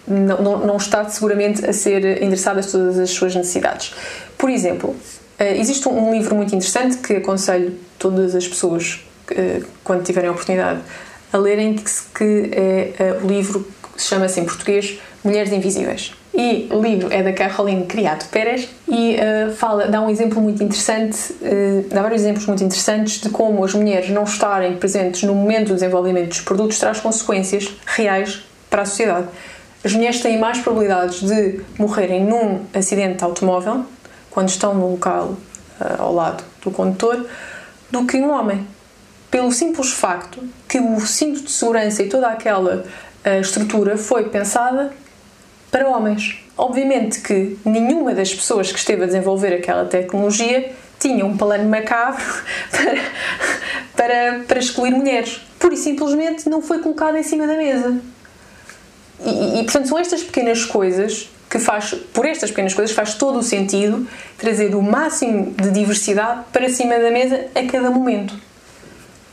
não, 0.08 0.42
não, 0.42 0.60
não 0.60 0.78
está 0.78 1.04
seguramente 1.10 1.66
a 1.66 1.74
ser 1.74 2.22
endereçadas 2.22 2.72
todas 2.72 3.00
as 3.00 3.10
suas 3.10 3.36
necessidades. 3.36 3.94
Por 4.38 4.52
exemplo, 4.52 4.96
eh, 5.40 5.58
existe 5.58 5.90
um 5.90 6.12
livro 6.14 6.36
muito 6.36 6.56
interessante 6.56 6.98
que 6.98 7.14
aconselho 7.14 7.74
todas 7.98 8.36
as 8.36 8.48
pessoas, 8.48 9.04
eh, 9.32 9.64
quando 9.84 10.04
tiverem 10.04 10.30
a 10.30 10.32
oportunidade, 10.32 10.82
a 11.34 11.38
lerem, 11.38 11.76
que 12.14 12.50
é 12.52 12.94
eh, 13.00 13.20
o 13.24 13.28
livro 13.28 13.68
que 13.96 14.02
se 14.02 14.10
chama-se 14.10 14.40
em 14.40 14.46
português 14.46 15.00
Mulheres 15.26 15.52
Invisíveis. 15.52 16.14
E 16.36 16.70
o 16.72 16.80
livro 16.80 17.12
é 17.12 17.24
da 17.24 17.34
Caroline 17.34 17.86
Criado 17.88 18.30
Pérez 18.30 18.70
e 18.88 19.16
uh, 19.16 19.52
fala, 19.54 19.88
dá 19.88 20.00
um 20.00 20.10
exemplo 20.10 20.40
muito 20.40 20.64
interessante, 20.64 21.34
uh, 21.42 21.88
dá 21.90 22.04
vários 22.04 22.22
exemplos 22.22 22.46
muito 22.46 22.64
interessantes 22.64 23.20
de 23.20 23.30
como 23.30 23.64
as 23.66 23.74
mulheres 23.74 24.10
não 24.12 24.24
estarem 24.24 24.76
presentes 24.76 25.24
no 25.24 25.34
momento 25.34 25.70
do 25.70 25.74
desenvolvimento 25.74 26.28
dos 26.28 26.42
produtos 26.42 26.78
traz 26.78 27.00
consequências 27.00 27.76
reais 27.88 28.44
para 28.70 28.84
a 28.84 28.86
sociedade. 28.86 29.28
As 29.84 29.94
mulheres 29.94 30.22
têm 30.22 30.38
mais 30.38 30.60
probabilidades 30.60 31.22
de 31.22 31.60
morrerem 31.80 32.24
num 32.24 32.66
acidente 32.72 33.18
de 33.18 33.24
automóvel, 33.24 33.84
quando 34.30 34.50
estão 34.50 34.76
no 34.76 34.92
local 34.92 35.38
uh, 35.80 36.02
ao 36.02 36.14
lado 36.14 36.44
do 36.62 36.70
condutor, 36.70 37.26
do 37.90 38.06
que 38.06 38.18
um 38.18 38.30
homem. 38.30 38.68
Pelo 39.32 39.52
simples 39.52 39.92
facto 39.92 40.40
que 40.68 40.80
o 40.80 41.00
cinto 41.00 41.42
de 41.42 41.52
segurança 41.52 42.04
e 42.04 42.10
toda 42.10 42.28
aquela 42.28 42.86
estrutura 43.42 43.98
foi 43.98 44.30
pensada 44.30 44.94
para 45.76 45.90
homens. 45.90 46.38
Obviamente 46.58 47.20
que 47.20 47.58
nenhuma 47.66 48.14
das 48.14 48.34
pessoas 48.34 48.72
que 48.72 48.80
esteve 48.80 49.04
a 49.04 49.08
desenvolver 49.08 49.54
aquela 49.54 49.84
tecnologia 49.84 50.72
tinha 50.98 51.26
um 51.26 51.36
plano 51.36 51.70
macabro 51.70 52.24
para, 52.72 53.02
para, 53.94 54.40
para 54.48 54.60
excluir 54.60 54.92
mulheres. 54.92 55.42
Pura 55.60 55.74
e 55.74 55.78
simplesmente 55.78 56.48
não 56.48 56.62
foi 56.62 56.80
colocado 56.80 57.18
em 57.18 57.24
cima 57.24 57.46
da 57.46 57.58
mesa. 57.58 58.00
E, 59.20 59.60
e, 59.60 59.64
portanto 59.66 59.90
são 59.90 60.00
estas 60.00 60.24
pequenas 60.24 60.64
coisas 60.64 61.30
que 61.50 61.60
faz, 61.60 61.94
por 62.14 62.26
estas 62.26 62.52
pequenas 62.52 62.74
coisas 62.74 62.96
faz 62.96 63.16
todo 63.16 63.40
o 63.40 63.44
sentido 63.44 64.08
trazer 64.38 64.76
o 64.76 64.82
máximo 64.82 65.52
de 65.62 65.72
diversidade 65.72 66.46
para 66.54 66.70
cima 66.70 66.98
da 66.98 67.12
mesa 67.12 67.48
a 67.54 67.64
cada 67.70 67.92
momento. 67.92 68.34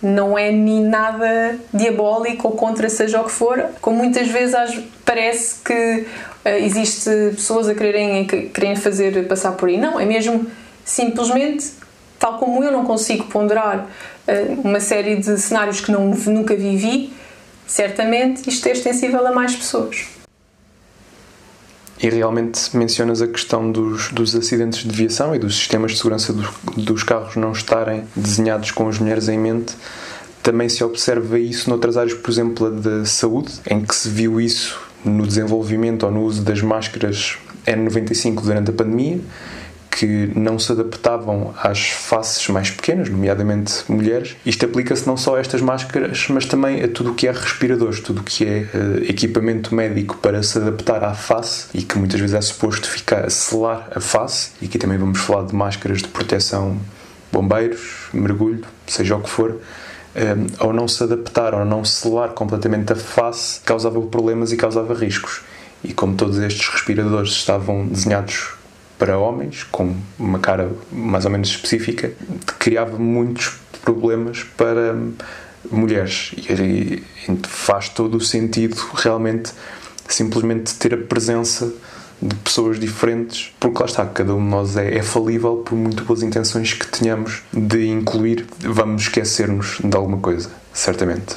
não 0.03 0.37
é 0.37 0.51
nem 0.51 0.83
nada 0.83 1.57
diabólico 1.73 2.49
ou 2.49 2.55
contra 2.55 2.89
seja 2.89 3.21
o 3.21 3.25
que 3.25 3.31
for, 3.31 3.67
como 3.81 3.99
muitas 3.99 4.27
vezes 4.27 4.83
parece 5.05 5.57
que 5.65 6.07
existe 6.45 7.09
pessoas 7.31 7.69
a 7.69 7.75
quererem, 7.75 8.23
a 8.23 8.25
quererem 8.25 8.77
fazer 8.77 9.27
passar 9.27 9.53
por 9.53 9.69
aí. 9.69 9.77
Não, 9.77 9.99
é 9.99 10.05
mesmo 10.05 10.47
simplesmente, 10.85 11.73
tal 12.19 12.39
como 12.39 12.63
eu 12.63 12.73
não 12.73 12.85
consigo 12.85 13.25
ponderar 13.25 13.87
uh, 14.27 14.61
uma 14.63 14.81
série 14.81 15.17
de 15.17 15.39
cenários 15.39 15.81
que 15.81 15.93
não, 15.93 16.09
nunca 16.09 16.55
vivi, 16.57 17.13
certamente 17.67 18.49
isto 18.49 18.67
é 18.67 18.73
extensível 18.73 19.27
a 19.27 19.33
mais 19.33 19.55
pessoas. 19.55 20.07
E 22.03 22.11
realmente 22.11 22.77
mencionas 22.77 23.23
a 23.23 23.29
questão 23.29 23.71
dos, 23.71 24.11
dos 24.11 24.35
acidentes 24.35 24.81
de 24.81 24.91
viação 24.91 25.37
e 25.37 25.39
dos 25.39 25.55
sistemas 25.57 25.93
de 25.93 25.99
segurança 25.99 26.33
dos, 26.33 26.49
dos 26.77 27.05
carros 27.05 27.37
não 27.37 27.53
estarem 27.53 28.05
desenhados 28.17 28.73
com 28.73 28.89
as 28.89 28.99
mulheres 28.99 29.29
em 29.29 29.39
mente. 29.39 29.75
Também 30.43 30.69
se 30.69 30.83
observa 30.83 31.39
isso 31.39 31.71
noutras 31.71 31.97
áreas, 31.97 32.15
por 32.15 32.29
exemplo, 32.29 32.67
a 32.67 32.71
da 32.71 33.05
saúde, 33.05 33.53
em 33.71 33.85
que 33.85 33.95
se 33.95 34.09
viu 34.09 34.41
isso 34.41 34.92
no 35.05 35.27
desenvolvimento 35.27 36.05
ou 36.05 36.13
no 36.13 36.23
uso 36.23 36.43
das 36.43 36.61
máscaras 36.63 37.39
N95 37.67 38.43
durante 38.43 38.71
a 38.71 38.73
pandemia 38.73 39.21
que 39.93 40.33
não 40.35 40.59
se 40.59 40.73
adaptavam 40.73 41.55
às 41.63 41.91
faces 41.91 42.49
mais 42.49 42.71
pequenas, 42.71 43.11
nomeadamente 43.11 43.85
mulheres. 43.89 44.37
Isto 44.45 44.65
aplica-se 44.65 45.07
não 45.07 45.17
só 45.19 45.37
a 45.37 45.41
estas 45.41 45.61
máscaras, 45.61 46.27
mas 46.31 46.47
também 46.47 46.83
a 46.83 46.89
tudo 46.89 47.13
o 47.13 47.15
que 47.15 47.29
é 47.29 47.31
respiradores, 47.31 48.01
tudo 48.01 48.23
o 48.23 48.25
que 48.25 48.45
é 48.45 48.67
uh, 48.75 49.05
equipamento 49.05 49.75
médico 49.75 50.17
para 50.17 50.43
se 50.43 50.57
adaptar 50.59 51.05
à 51.05 51.13
face 51.15 51.67
e 51.75 51.83
que 51.83 51.99
muitas 51.99 52.19
vezes 52.19 52.35
é 52.35 52.41
suposto 52.41 52.89
ficar 52.89 53.27
a 53.27 53.31
selar 53.31 53.91
a 53.95 54.01
face. 54.01 54.53
E 54.63 54.65
aqui 54.65 54.79
também 54.79 54.97
vamos 54.97 55.21
falar 55.21 55.47
de 55.47 55.55
máscaras 55.55 55.99
de 55.99 56.09
proteção, 56.09 56.79
bombeiros, 57.31 58.09
mergulho, 58.15 58.65
seja 58.87 59.15
o 59.15 59.21
que 59.21 59.29
for. 59.29 59.61
Um, 60.15 60.21
eh, 60.21 60.37
ao 60.59 60.73
não 60.73 60.87
se 60.87 61.03
adaptar, 61.03 61.55
ao 61.55 61.65
não 61.65 61.85
selar 61.85 62.31
completamente 62.31 62.93
a 62.93 62.97
face, 62.97 63.61
causava 63.61 64.01
problemas 64.03 64.53
e 64.53 64.57
causava 64.57 64.95
riscos. 64.95 65.41
E 65.83 65.93
como 65.93 66.15
todos 66.15 66.39
estes 66.39 66.69
respiradores 66.69 67.33
estavam 67.33 67.87
desenhados 67.87 68.51
para 68.99 69.19
homens, 69.19 69.65
com 69.65 69.97
uma 70.19 70.39
cara 70.39 70.71
mais 70.93 71.25
ou 71.25 71.31
menos 71.31 71.49
específica, 71.49 72.13
criava 72.59 72.99
muitos 72.99 73.55
problemas 73.85 74.45
para 74.57 74.97
mulheres. 75.71 76.33
E 76.37 77.03
faz 77.49 77.89
todo 77.89 78.17
o 78.17 78.21
sentido 78.21 78.77
realmente 78.95 79.51
simplesmente 80.09 80.75
ter 80.75 80.95
a 80.95 80.99
presença 80.99 81.73
de 82.23 82.35
pessoas 82.37 82.79
diferentes, 82.79 83.53
porque 83.59 83.81
lá 83.81 83.87
está, 83.87 84.07
cada 84.07 84.33
um 84.35 84.43
de 84.43 84.49
nós 84.49 84.77
é, 84.77 84.97
é 84.97 85.03
falível 85.03 85.57
por 85.57 85.75
muito 85.75 86.05
boas 86.05 86.23
intenções 86.23 86.73
que 86.73 86.87
tenhamos 86.87 87.43
de 87.53 87.89
incluir, 87.89 88.47
vamos 88.61 89.03
esquecer-nos 89.03 89.79
de 89.83 89.97
alguma 89.97 90.19
coisa, 90.19 90.49
certamente. 90.73 91.35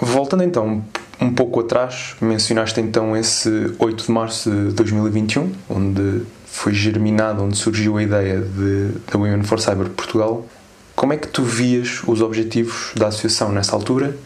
Voltando 0.00 0.44
então 0.44 0.84
um 1.20 1.32
pouco 1.32 1.58
atrás, 1.58 2.14
mencionaste 2.20 2.80
então 2.80 3.16
esse 3.16 3.74
8 3.80 4.04
de 4.04 4.10
março 4.12 4.50
de 4.50 4.72
2021, 4.74 5.52
onde 5.68 6.22
foi 6.46 6.72
germinado, 6.72 7.42
onde 7.42 7.56
surgiu 7.56 7.96
a 7.96 8.02
ideia 8.02 8.40
de, 8.40 8.92
da 9.10 9.18
Women 9.18 9.42
for 9.42 9.60
Cyber 9.60 9.88
Portugal, 9.88 10.46
como 10.94 11.12
é 11.12 11.16
que 11.16 11.28
tu 11.28 11.42
vias 11.42 12.02
os 12.06 12.20
objetivos 12.20 12.92
da 12.96 13.08
associação 13.08 13.52
nessa 13.52 13.74
altura? 13.74 14.16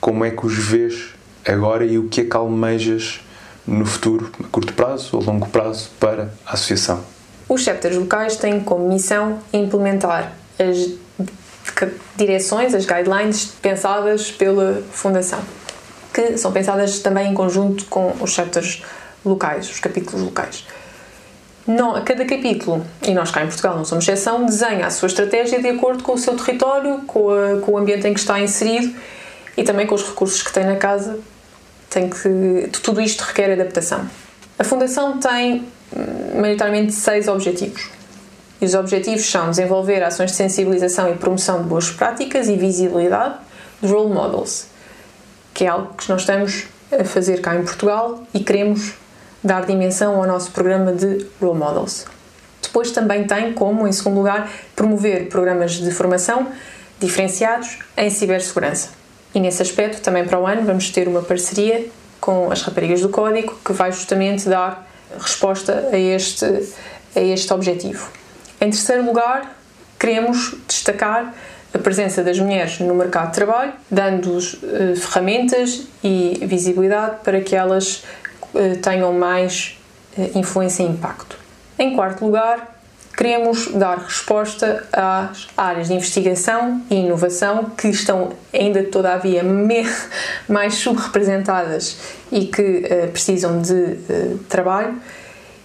Como 0.00 0.24
é 0.24 0.30
que 0.30 0.46
os 0.46 0.54
vês 0.54 1.14
agora 1.46 1.84
e 1.84 1.98
o 1.98 2.08
que 2.08 2.22
é 2.22 2.24
que 2.24 2.36
almejas 2.36 3.20
no 3.70 3.86
futuro, 3.86 4.30
a 4.42 4.48
curto 4.48 4.72
prazo 4.74 5.16
ou 5.16 5.22
longo 5.22 5.48
prazo, 5.48 5.90
para 5.98 6.32
a 6.44 6.54
associação? 6.54 7.00
Os 7.48 7.62
chapters 7.62 7.96
locais 7.96 8.36
têm 8.36 8.60
como 8.60 8.88
missão 8.88 9.38
implementar 9.52 10.32
as 10.58 10.90
direções, 12.16 12.74
as 12.74 12.84
guidelines 12.84 13.46
pensadas 13.62 14.30
pela 14.30 14.82
Fundação, 14.92 15.40
que 16.12 16.36
são 16.36 16.52
pensadas 16.52 16.98
também 16.98 17.30
em 17.30 17.34
conjunto 17.34 17.86
com 17.86 18.12
os 18.20 18.32
chapters 18.32 18.82
locais, 19.24 19.70
os 19.70 19.80
capítulos 19.80 20.22
locais. 20.22 20.66
Não, 21.66 22.02
cada 22.04 22.24
capítulo, 22.24 22.84
e 23.06 23.12
nós 23.12 23.30
cá 23.30 23.42
em 23.42 23.46
Portugal 23.46 23.76
não 23.76 23.84
somos 23.84 24.08
exceção, 24.08 24.44
desenha 24.44 24.86
a 24.86 24.90
sua 24.90 25.06
estratégia 25.06 25.60
de 25.60 25.68
acordo 25.68 26.02
com 26.02 26.12
o 26.12 26.18
seu 26.18 26.36
território, 26.36 26.98
com, 27.06 27.30
a, 27.30 27.60
com 27.60 27.72
o 27.72 27.78
ambiente 27.78 28.06
em 28.08 28.14
que 28.14 28.20
está 28.20 28.40
inserido 28.40 28.94
e 29.56 29.62
também 29.62 29.86
com 29.86 29.94
os 29.94 30.02
recursos 30.08 30.42
que 30.42 30.52
tem 30.52 30.64
na 30.64 30.76
casa. 30.76 31.18
Tem 31.90 32.08
que, 32.08 32.68
tudo 32.82 33.00
isto 33.00 33.22
requer 33.22 33.52
adaptação. 33.52 34.08
A 34.58 34.64
Fundação 34.64 35.18
tem 35.18 35.66
hum, 35.94 36.40
maioritariamente 36.40 36.92
seis 36.92 37.28
objetivos. 37.28 37.90
E 38.60 38.64
os 38.64 38.74
objetivos 38.74 39.28
são 39.28 39.50
desenvolver 39.50 40.02
ações 40.02 40.30
de 40.30 40.36
sensibilização 40.36 41.10
e 41.10 41.16
promoção 41.16 41.62
de 41.62 41.68
boas 41.68 41.90
práticas 41.90 42.48
e 42.48 42.56
visibilidade 42.56 43.34
de 43.82 43.88
role 43.88 44.12
models, 44.12 44.66
que 45.52 45.64
é 45.64 45.68
algo 45.68 45.94
que 45.94 46.08
nós 46.08 46.20
estamos 46.20 46.66
a 46.92 47.04
fazer 47.04 47.40
cá 47.40 47.56
em 47.56 47.64
Portugal 47.64 48.22
e 48.34 48.40
queremos 48.40 48.92
dar 49.42 49.64
dimensão 49.64 50.16
ao 50.16 50.26
nosso 50.26 50.50
programa 50.50 50.92
de 50.92 51.26
Role 51.40 51.58
Models. 51.58 52.06
Depois 52.62 52.90
também 52.90 53.26
tem 53.26 53.52
como, 53.52 53.88
em 53.88 53.92
segundo 53.92 54.18
lugar, 54.18 54.50
promover 54.76 55.28
programas 55.28 55.72
de 55.72 55.90
formação 55.90 56.46
diferenciados 57.00 57.78
em 57.96 58.10
cibersegurança. 58.10 58.99
E 59.34 59.40
nesse 59.40 59.62
aspecto, 59.62 60.02
também 60.02 60.24
para 60.24 60.38
o 60.38 60.46
ano, 60.46 60.62
vamos 60.62 60.90
ter 60.90 61.06
uma 61.06 61.22
parceria 61.22 61.86
com 62.20 62.50
as 62.50 62.62
raparigas 62.62 63.00
do 63.00 63.08
Código 63.08 63.58
que 63.64 63.72
vai 63.72 63.92
justamente 63.92 64.48
dar 64.48 64.86
resposta 65.18 65.88
a 65.92 65.98
este, 65.98 66.44
a 67.14 67.20
este 67.20 67.52
objetivo. 67.52 68.10
Em 68.60 68.70
terceiro 68.70 69.04
lugar, 69.04 69.56
queremos 69.98 70.54
destacar 70.66 71.34
a 71.72 71.78
presença 71.78 72.22
das 72.22 72.38
mulheres 72.38 72.80
no 72.80 72.94
mercado 72.94 73.28
de 73.28 73.34
trabalho, 73.34 73.72
dando-lhes 73.90 74.54
uh, 74.54 74.96
ferramentas 74.96 75.82
e 76.02 76.40
visibilidade 76.42 77.16
para 77.22 77.40
que 77.40 77.54
elas 77.54 78.02
eh, 78.54 78.74
tenham 78.82 79.12
mais 79.12 79.78
eh, 80.18 80.30
influência 80.34 80.82
e 80.82 80.86
impacto. 80.86 81.38
Em 81.78 81.94
quarto 81.94 82.24
lugar, 82.24 82.79
queremos 83.20 83.66
dar 83.74 83.98
resposta 83.98 84.88
às 84.90 85.46
áreas 85.54 85.88
de 85.88 85.92
investigação 85.92 86.80
e 86.88 86.94
inovação 86.94 87.66
que 87.76 87.88
estão 87.88 88.30
ainda 88.50 88.82
todavia 88.84 89.42
mais 90.48 90.74
subrepresentadas 90.76 91.98
e 92.32 92.46
que 92.46 92.62
uh, 92.62 93.08
precisam 93.12 93.60
de 93.60 93.74
uh, 93.74 94.38
trabalho 94.48 94.98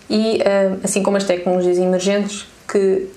e 0.10 0.40
uh, 0.40 0.80
assim 0.84 1.02
como 1.02 1.16
as 1.16 1.24
tecnologias 1.24 1.78
emergentes 1.78 2.46
que 2.68 3.08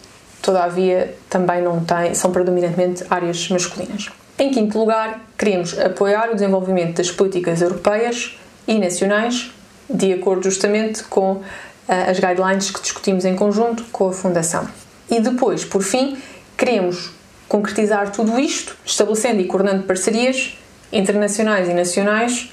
todavia 0.41 1.17
também 1.29 1.61
não 1.61 1.85
têm, 1.85 2.15
são 2.15 2.31
predominantemente 2.31 3.05
áreas 3.11 3.49
masculinas. 3.49 4.09
Em 4.39 4.53
quinto 4.53 4.79
lugar, 4.79 5.21
queremos 5.37 5.77
apoiar 5.77 6.31
o 6.31 6.35
desenvolvimento 6.35 6.99
das 6.99 7.11
políticas 7.11 7.61
europeias 7.61 8.39
e 8.69 8.79
nacionais 8.79 9.51
de 9.91 10.13
acordo 10.13 10.45
justamente 10.45 11.03
com 11.05 11.43
as 11.89 12.19
guidelines 12.19 12.71
que 12.71 12.81
discutimos 12.81 13.25
em 13.25 13.35
conjunto 13.35 13.85
com 13.91 14.09
a 14.09 14.13
Fundação. 14.13 14.69
E 15.11 15.21
depois, 15.21 15.65
por 15.65 15.83
fim, 15.83 16.19
queremos 16.57 17.11
concretizar 17.49 18.13
tudo 18.13 18.39
isto, 18.39 18.77
estabelecendo 18.85 19.41
e 19.41 19.47
coordenando 19.47 19.85
parcerias 19.85 20.59
internacionais 20.93 21.69
e 21.69 21.73
nacionais 21.73 22.51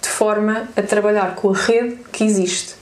de 0.00 0.08
forma 0.08 0.68
a 0.76 0.82
trabalhar 0.82 1.34
com 1.34 1.50
a 1.50 1.56
rede 1.56 1.98
que 2.12 2.22
existe. 2.24 2.76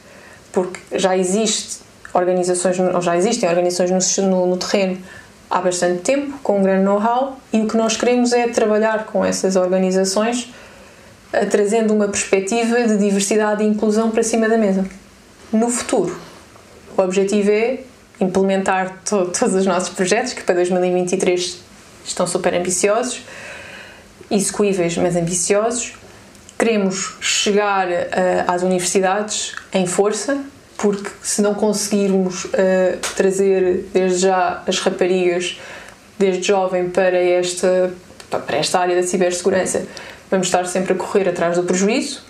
Porque 0.52 0.78
já 0.98 1.16
existe 1.16 1.78
organizações, 2.12 2.78
ou 2.78 3.00
já 3.00 3.16
existem 3.16 3.48
organizações 3.48 4.18
no, 4.18 4.28
no, 4.28 4.46
no 4.46 4.56
terreno 4.58 4.98
há 5.50 5.60
bastante 5.60 6.02
tempo, 6.02 6.38
com 6.42 6.58
um 6.58 6.62
grande 6.62 6.84
know-how, 6.84 7.38
e 7.52 7.60
o 7.60 7.66
que 7.66 7.76
nós 7.76 7.96
queremos 7.96 8.32
é 8.32 8.48
trabalhar 8.48 9.06
com 9.06 9.24
essas 9.24 9.56
organizações 9.56 10.52
trazendo 11.50 11.92
uma 11.92 12.08
perspectiva 12.08 12.82
de 12.86 12.96
diversidade 12.96 13.62
e 13.62 13.66
inclusão 13.66 14.10
para 14.10 14.22
cima 14.22 14.48
da 14.48 14.56
mesa. 14.56 14.86
No 15.52 15.70
futuro, 15.70 16.18
o 16.96 17.02
objetivo 17.02 17.50
é 17.50 17.80
implementar 18.20 19.00
to 19.04 19.26
todos 19.26 19.54
os 19.54 19.66
nossos 19.66 19.90
projetos, 19.90 20.32
que 20.32 20.42
para 20.42 20.56
2023 20.56 21.58
estão 22.04 22.26
super 22.26 22.54
ambiciosos, 22.54 23.22
execuíveis, 24.30 24.96
mas 24.96 25.14
ambiciosos. 25.14 25.94
Queremos 26.58 27.16
chegar 27.20 27.86
uh, 27.86 27.92
às 28.48 28.62
universidades 28.62 29.54
em 29.72 29.86
força, 29.86 30.42
porque 30.76 31.10
se 31.22 31.42
não 31.42 31.54
conseguirmos 31.54 32.46
uh, 32.46 32.50
trazer 33.14 33.88
desde 33.92 34.18
já 34.18 34.62
as 34.66 34.78
raparigas, 34.80 35.60
desde 36.18 36.48
jovem, 36.48 36.88
para 36.88 37.18
esta, 37.18 37.92
para 38.30 38.56
esta 38.56 38.80
área 38.80 38.96
da 38.96 39.06
cibersegurança, 39.06 39.86
vamos 40.30 40.48
estar 40.48 40.66
sempre 40.66 40.94
a 40.94 40.96
correr 40.96 41.28
atrás 41.28 41.56
do 41.56 41.62
prejuízo. 41.62 42.25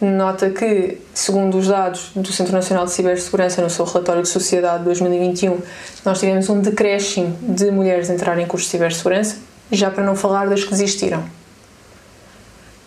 Nota 0.00 0.48
que, 0.48 0.96
segundo 1.12 1.58
os 1.58 1.68
dados 1.68 2.10
do 2.16 2.32
Centro 2.32 2.54
Nacional 2.54 2.86
de 2.86 2.92
Cibersegurança, 2.92 3.60
no 3.60 3.68
seu 3.68 3.84
relatório 3.84 4.22
de 4.22 4.28
sociedade 4.28 4.78
de 4.78 4.84
2021, 4.84 5.58
nós 6.06 6.18
tivemos 6.18 6.48
um 6.48 6.58
decréscimo 6.60 7.36
de 7.42 7.70
mulheres 7.70 8.08
entrarem 8.08 8.44
em 8.44 8.48
cursos 8.48 8.70
de 8.70 8.78
cibersegurança, 8.78 9.36
já 9.70 9.90
para 9.90 10.02
não 10.02 10.16
falar 10.16 10.48
das 10.48 10.64
que 10.64 10.70
desistiram. 10.70 11.22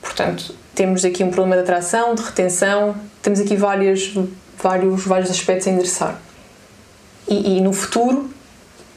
Portanto, 0.01 0.55
temos 0.73 1.05
aqui 1.05 1.23
um 1.23 1.29
problema 1.29 1.55
de 1.55 1.61
atração, 1.61 2.15
de 2.15 2.23
retenção, 2.23 2.95
temos 3.21 3.39
aqui 3.39 3.55
várias, 3.55 4.11
vários, 4.57 5.05
vários 5.05 5.29
aspectos 5.29 5.67
a 5.67 5.69
endereçar. 5.69 6.19
E, 7.27 7.57
e 7.57 7.61
no 7.61 7.73
futuro, 7.73 8.27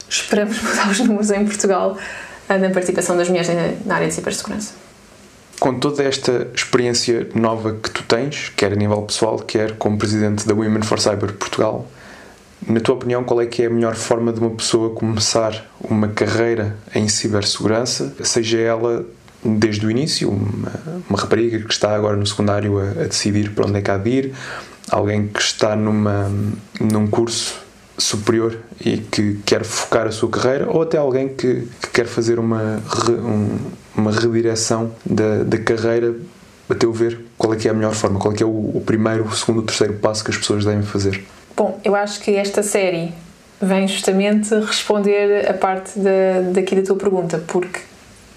esperamos 0.09 0.57
mudar 0.63 0.89
os 0.89 0.99
números 0.99 1.29
em 1.29 1.45
Portugal 1.45 1.95
da 2.47 2.69
participação 2.71 3.15
das 3.15 3.29
mulheres 3.29 3.49
na 3.85 3.95
área 3.95 4.07
de 4.07 4.13
cibersegurança. 4.15 4.86
Com 5.59 5.79
toda 5.79 6.03
esta 6.03 6.47
experiência 6.53 7.27
nova 7.33 7.73
que 7.73 7.89
tu 7.89 8.03
tens, 8.03 8.49
quer 8.55 8.73
a 8.73 8.75
nível 8.75 9.01
pessoal, 9.01 9.39
quer 9.39 9.75
como 9.77 9.97
presidente 9.97 10.47
da 10.47 10.53
Women 10.53 10.83
for 10.83 10.99
Cyber 10.99 11.33
Portugal, 11.33 11.87
na 12.65 12.79
tua 12.79 12.95
opinião, 12.95 13.23
qual 13.23 13.41
é 13.41 13.45
que 13.45 13.63
é 13.63 13.67
a 13.67 13.69
melhor 13.69 13.95
forma 13.95 14.33
de 14.33 14.39
uma 14.39 14.49
pessoa 14.51 14.89
começar 14.91 15.65
uma 15.79 16.07
carreira 16.07 16.75
em 16.93 17.07
cibersegurança, 17.07 18.15
seja 18.23 18.59
ela 18.59 19.05
desde 19.43 19.85
o 19.85 19.91
início, 19.91 20.29
uma, 20.29 20.71
uma 21.09 21.19
rapariga 21.19 21.59
que 21.59 21.71
está 21.71 21.95
agora 21.95 22.17
no 22.17 22.25
secundário 22.25 22.79
a, 22.79 22.89
a, 22.89 23.07
decidir 23.07 23.51
para 23.51 23.67
onde 23.67 23.77
é 23.77 23.81
que 23.81 23.91
há 23.91 23.97
de 23.97 24.09
ir, 24.09 24.33
alguém 24.89 25.27
que 25.27 25.39
está 25.39 25.75
numa, 25.75 26.31
num 26.79 27.07
curso 27.07 27.66
superior 27.97 28.57
e 28.79 28.97
que 28.97 29.39
quer 29.45 29.63
focar 29.63 30.07
a 30.07 30.11
sua 30.11 30.29
carreira, 30.29 30.69
ou 30.69 30.83
até 30.83 30.97
alguém 30.97 31.29
que, 31.29 31.67
que 31.81 31.89
quer 31.91 32.05
fazer 32.05 32.37
uma, 32.39 32.81
um, 33.09 33.57
uma 33.95 34.11
redireção 34.11 34.91
da, 35.05 35.43
da 35.43 35.57
carreira, 35.57 36.15
a 36.69 36.75
teu 36.75 36.91
ver, 36.93 37.19
qual 37.37 37.53
é 37.53 37.57
que 37.57 37.67
é 37.67 37.71
a 37.71 37.73
melhor 37.73 37.93
forma, 37.93 38.19
qual 38.19 38.33
é 38.33 38.37
que 38.37 38.43
é 38.43 38.45
o, 38.45 38.49
o 38.49 38.83
primeiro, 38.85 39.25
o 39.25 39.35
segundo, 39.35 39.59
o 39.59 39.63
terceiro 39.63 39.93
passo 39.95 40.23
que 40.23 40.31
as 40.31 40.37
pessoas 40.37 40.63
devem 40.63 40.83
fazer? 40.83 41.23
Bom, 41.55 41.79
eu 41.83 41.95
acho 41.95 42.19
que 42.19 42.35
esta 42.35 42.61
série 42.61 43.13
vem 43.59 43.87
justamente 43.87 44.53
responder 44.53 45.49
a 45.49 45.53
parte 45.53 45.97
da, 45.97 46.51
daqui 46.53 46.75
da 46.75 46.83
tua 46.83 46.95
pergunta, 46.95 47.43
porque 47.47 47.79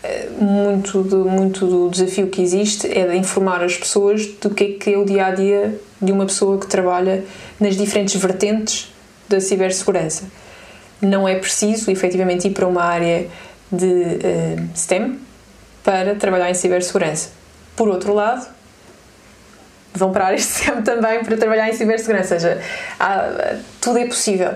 eh, 0.02 0.28
muito 0.38 1.02
do, 1.02 1.26
muito 1.26 1.66
do 1.66 1.90
desafio 1.90 2.28
que 2.28 2.40
existe 2.40 2.86
é 2.86 3.06
de 3.06 3.16
informar 3.16 3.62
as 3.62 3.76
pessoas 3.76 4.26
do 4.40 4.48
que 4.48 4.64
é 4.64 4.72
que 4.72 4.94
é 4.94 4.96
o 4.96 5.04
dia 5.04 5.26
a 5.26 5.30
dia 5.32 5.78
de 6.00 6.12
uma 6.12 6.24
pessoa 6.24 6.58
que 6.58 6.66
trabalha 6.66 7.22
nas 7.60 7.76
diferentes 7.76 8.18
vertentes 8.18 8.89
da 9.30 9.40
cibersegurança. 9.40 10.24
Não 11.00 11.26
é 11.26 11.36
preciso, 11.36 11.90
efetivamente, 11.90 12.48
ir 12.48 12.50
para 12.50 12.66
uma 12.66 12.82
área 12.82 13.28
de 13.72 13.86
uh, 13.86 14.76
STEM 14.76 15.18
para 15.82 16.16
trabalhar 16.16 16.50
em 16.50 16.54
cibersegurança. 16.54 17.30
Por 17.74 17.88
outro 17.88 18.12
lado, 18.12 18.46
vão 19.94 20.12
para 20.12 20.24
a 20.24 20.26
área 20.26 20.38
de 20.38 20.44
STEM 20.44 20.82
também 20.84 21.24
para 21.24 21.36
trabalhar 21.36 21.68
em 21.70 21.72
cibersegurança. 21.72 22.34
Ou 22.34 22.40
seja, 22.40 22.60
há, 22.98 23.56
tudo 23.80 23.98
é 23.98 24.06
possível. 24.06 24.54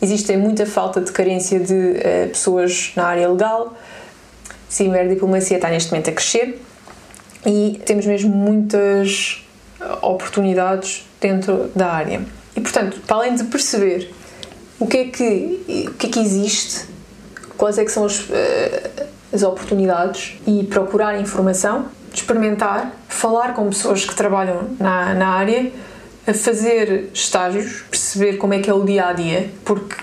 Existe 0.00 0.36
muita 0.36 0.66
falta 0.66 1.00
de 1.00 1.12
carência 1.12 1.60
de 1.60 1.74
uh, 1.74 2.28
pessoas 2.30 2.92
na 2.96 3.04
área 3.04 3.28
legal. 3.28 3.76
Ciberdiplomacia 4.68 5.56
está 5.56 5.68
neste 5.68 5.92
momento 5.92 6.10
a 6.10 6.12
crescer 6.12 6.60
e 7.46 7.80
temos 7.84 8.04
mesmo 8.04 8.34
muitas 8.34 9.46
oportunidades 10.02 11.06
dentro 11.20 11.70
da 11.74 11.86
área. 11.92 12.22
E 12.56 12.60
portanto, 12.60 13.00
para 13.06 13.16
além 13.16 13.34
de 13.34 13.44
perceber 13.44 14.10
o 14.78 14.86
que 14.86 14.96
é 14.96 15.04
que, 15.04 15.86
o 15.88 15.94
que, 15.94 16.06
é 16.06 16.10
que 16.10 16.18
existe, 16.18 16.86
quais 17.56 17.78
é 17.78 17.84
que 17.84 17.92
são 17.92 18.04
as, 18.04 18.20
uh, 18.20 18.32
as 19.32 19.42
oportunidades 19.42 20.38
e 20.46 20.64
procurar 20.64 21.20
informação, 21.20 21.86
experimentar, 22.12 22.92
falar 23.08 23.54
com 23.54 23.68
pessoas 23.68 24.04
que 24.04 24.14
trabalham 24.14 24.70
na, 24.78 25.14
na 25.14 25.28
área, 25.28 25.70
a 26.26 26.34
fazer 26.34 27.10
estágios, 27.14 27.84
perceber 27.90 28.36
como 28.36 28.54
é 28.54 28.58
que 28.58 28.68
é 28.68 28.74
o 28.74 28.84
dia 28.84 29.06
a 29.06 29.12
dia, 29.12 29.50
porque 29.64 29.96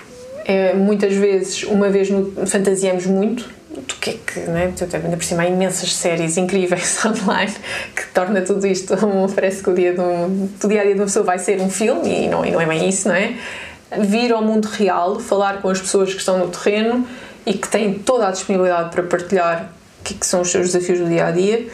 é, 0.44 0.74
muitas 0.74 1.14
vezes, 1.14 1.64
uma 1.64 1.90
vez 1.90 2.10
no, 2.10 2.46
fantasiamos 2.46 3.06
muito 3.06 3.48
do 3.80 3.94
que 3.94 4.10
é 4.10 4.12
que, 4.14 4.40
né? 4.40 4.72
ainda 4.92 5.16
por 5.16 5.24
cima 5.24 5.42
há 5.42 5.46
imensas 5.46 5.94
séries 5.94 6.36
incríveis 6.36 6.98
online 7.04 7.52
que 7.94 8.06
torna 8.08 8.40
tudo 8.42 8.66
isto, 8.66 8.94
parece 9.34 9.62
que 9.62 9.70
o 9.70 9.74
dia, 9.74 9.92
de 9.92 10.00
um, 10.00 10.48
o 10.62 10.68
dia 10.68 10.80
a 10.80 10.84
dia 10.84 10.94
de 10.94 11.00
uma 11.00 11.06
pessoa 11.06 11.24
vai 11.24 11.38
ser 11.38 11.60
um 11.60 11.70
filme 11.70 12.26
e 12.26 12.28
não, 12.28 12.44
e 12.44 12.50
não 12.50 12.60
é 12.60 12.66
bem 12.66 12.88
isso, 12.88 13.08
não 13.08 13.14
é? 13.14 13.34
Vir 14.00 14.32
ao 14.32 14.42
mundo 14.42 14.66
real, 14.66 15.20
falar 15.20 15.60
com 15.60 15.68
as 15.68 15.80
pessoas 15.80 16.12
que 16.12 16.18
estão 16.18 16.38
no 16.38 16.48
terreno 16.48 17.06
e 17.46 17.54
que 17.54 17.68
têm 17.68 17.94
toda 17.94 18.28
a 18.28 18.30
disponibilidade 18.30 18.90
para 18.90 19.02
partilhar 19.02 19.70
o 20.00 20.04
que, 20.04 20.14
é 20.14 20.16
que 20.18 20.26
são 20.26 20.40
os 20.40 20.50
seus 20.50 20.72
desafios 20.72 20.98
do 20.98 21.06
dia 21.06 21.26
a 21.26 21.30
dia 21.30 21.66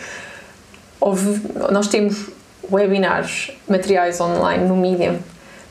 houve, 1.01 1.41
nós 1.73 1.89
temos 1.89 2.29
webinars, 2.71 3.51
materiais 3.67 4.21
online 4.21 4.65
no 4.67 4.77
Medium, 4.77 5.19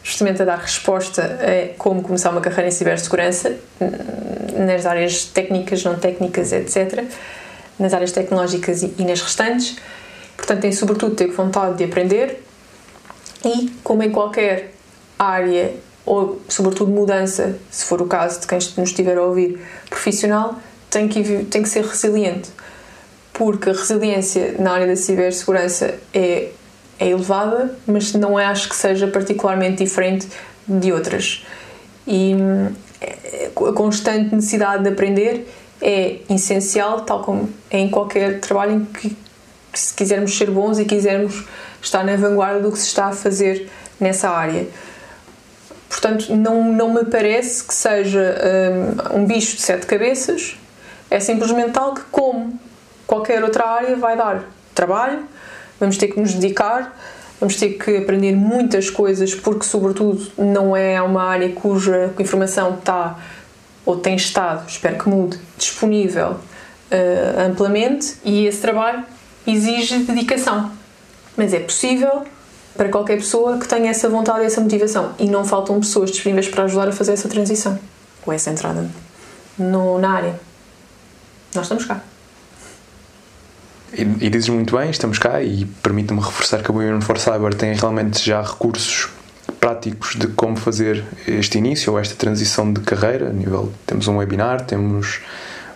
justamente 0.04 0.42
a 0.42 0.46
dar 0.46 0.58
resposta 0.58 1.22
a 1.24 1.78
como 1.78 2.02
começar 2.02 2.32
uma 2.32 2.42
carreira 2.42 2.68
em 2.68 2.72
cibersegurança, 2.72 3.56
nas 4.60 4.86
áreas 4.86 5.26
técnicas, 5.26 5.84
não 5.84 5.95
técnicas, 5.95 6.52
etc., 6.52 7.04
nas 7.78 7.93
áreas 7.93 8.12
tecnológicas 8.12 8.84
e 8.84 9.04
nas 9.06 9.22
restantes. 9.22 9.78
Portanto, 10.36 10.62
tem 10.62 10.72
sobretudo 10.72 11.15
ter 11.15 11.28
vontade 11.28 11.78
de 11.78 11.84
aprender 11.86 12.43
e, 13.43 13.72
como 13.84 14.04
em 14.04 14.12
qualquer 14.12 14.74
área, 15.17 15.74
ou 16.06 16.41
sobretudo 16.48 16.91
mudança, 16.91 17.58
se 17.72 17.86
for 17.86 18.02
o 18.02 18.06
caso 18.06 18.41
de 18.41 18.48
quem 18.48 18.58
nos 18.58 18.89
estiver 18.89 19.17
a 19.17 19.24
ouvir, 19.24 19.60
profissional, 19.89 20.60
tem 20.89 21.08
que, 21.08 21.45
tem 21.45 21.62
que 21.62 21.69
ser 21.69 21.86
resiliente 21.86 22.50
porque 23.39 23.69
a 23.69 23.74
resiliência 23.74 24.56
na 24.60 24.74
área 24.74 24.86
da 24.86 24.98
cibersegurança 24.98 25.98
é, 26.13 26.50
é 27.00 27.08
elevada, 27.08 27.74
mas 27.88 28.12
não 28.12 28.38
é, 28.38 28.43
acho 28.43 28.67
que 28.67 28.76
seja 28.76 29.08
particularmente 29.08 29.82
diferente 29.82 30.28
de 30.67 30.91
outras. 30.91 31.45
E 32.06 32.36
a 33.01 33.73
constante 33.73 34.33
necessidade 34.35 34.83
de 34.83 34.89
aprender 34.89 35.47
é 35.81 36.19
essencial, 36.29 37.01
tal 37.01 37.23
como 37.23 37.49
é 37.69 37.79
em 37.79 37.89
qualquer 37.89 38.39
trabalho 38.39 38.73
em 38.73 38.85
que, 38.85 39.15
se 39.73 39.93
quisermos 39.93 40.38
ser 40.38 40.49
bons 40.49 40.79
e 40.79 40.85
quisermos 40.85 41.45
estar 41.81 42.03
na 42.03 42.15
vanguarda 42.15 42.59
do 42.59 42.71
que 42.71 42.79
se 42.79 42.88
está 42.88 43.05
a 43.05 43.12
fazer 43.12 43.69
nessa 43.99 44.29
área. 44.29 44.67
Portanto, 45.88 46.35
não, 46.35 46.71
não 46.71 46.93
me 46.93 47.05
parece 47.05 47.63
que 47.63 47.73
seja 47.73 48.35
um, 49.13 49.21
um 49.21 49.25
bicho 49.25 49.55
de 49.55 49.62
sete 49.62 49.85
cabeças, 49.85 50.57
é 51.09 51.19
simplesmente 51.19 51.71
tal 51.71 51.93
que, 51.93 52.01
como 52.12 52.59
qualquer 53.07 53.43
outra 53.43 53.65
área 53.67 53.95
vai 53.95 54.15
dar 54.15 54.43
trabalho, 54.75 55.23
vamos 55.79 55.97
ter 55.97 56.07
que 56.07 56.19
nos 56.19 56.33
dedicar, 56.33 56.95
vamos 57.39 57.56
ter 57.56 57.69
que 57.69 57.97
aprender 57.97 58.36
muitas 58.36 58.89
coisas, 58.89 59.34
porque, 59.34 59.65
sobretudo, 59.65 60.32
não 60.38 60.75
é 60.75 61.02
uma 61.02 61.23
área 61.23 61.49
cuja 61.49 62.13
informação 62.19 62.75
está 62.75 63.17
ou 63.86 63.97
tem 63.97 64.15
estado, 64.15 64.67
espero 64.67 64.97
que 64.97 65.10
mude, 65.10 65.39
disponível 65.58 66.32
uh, 66.32 67.49
amplamente 67.49 68.17
e 68.23 68.45
esse 68.45 68.62
trabalho 68.62 69.04
exige 69.47 69.99
dedicação. 69.99 70.71
Mas 71.36 71.54
é 71.54 71.60
possível 71.60 72.23
para 72.75 72.89
qualquer 72.89 73.17
pessoa 73.17 73.58
que 73.58 73.67
tenha 73.67 73.89
essa 73.89 74.08
vontade 74.08 74.43
e 74.43 74.45
essa 74.45 74.62
motivação 74.62 75.13
e 75.17 75.25
não 75.25 75.43
faltam 75.43 75.80
pessoas 75.80 76.12
disponíveis 76.12 76.47
para 76.47 76.65
ajudar 76.65 76.88
a 76.88 76.91
fazer 76.91 77.13
essa 77.13 77.28
transição 77.28 77.80
ou 78.25 78.34
essa 78.34 78.49
entrada 78.52 78.89
no, 79.58 79.97
na 79.97 80.12
área. 80.12 80.39
Nós 81.56 81.65
estamos 81.65 81.86
cá. 81.86 82.02
E, 83.93 84.25
e 84.25 84.30
dizes 84.30 84.49
muito 84.49 84.78
bem, 84.78 84.89
estamos 84.89 85.17
cá 85.17 85.41
e 85.41 85.65
permite-me 85.82 86.19
reforçar 86.19 86.62
que 86.62 86.71
a 86.71 86.73
Women 86.73 87.02
for 87.02 87.17
Cyber 87.17 87.54
tem 87.54 87.73
realmente 87.73 88.23
já 88.23 88.41
recursos 88.41 89.10
práticos 89.60 90.15
de 90.15 90.28
como 90.28 90.56
fazer 90.56 91.04
este 91.28 91.58
início 91.58 91.93
ou 91.93 91.99
esta 91.99 92.15
transição 92.15 92.71
de 92.71 92.82
carreira. 92.82 93.32
Nível, 93.32 93.71
temos 93.88 94.08
um 94.08 94.17
webinar, 94.17 94.62
temos 94.65 95.19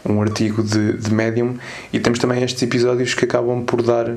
um 0.05 0.21
artigo 0.21 0.61
de, 0.61 0.93
de 0.93 1.13
Medium 1.13 1.55
e 1.91 1.99
temos 1.99 2.19
também 2.19 2.43
estes 2.43 2.61
episódios 2.61 3.13
que 3.15 3.25
acabam 3.25 3.63
por 3.63 3.81
dar 3.81 4.15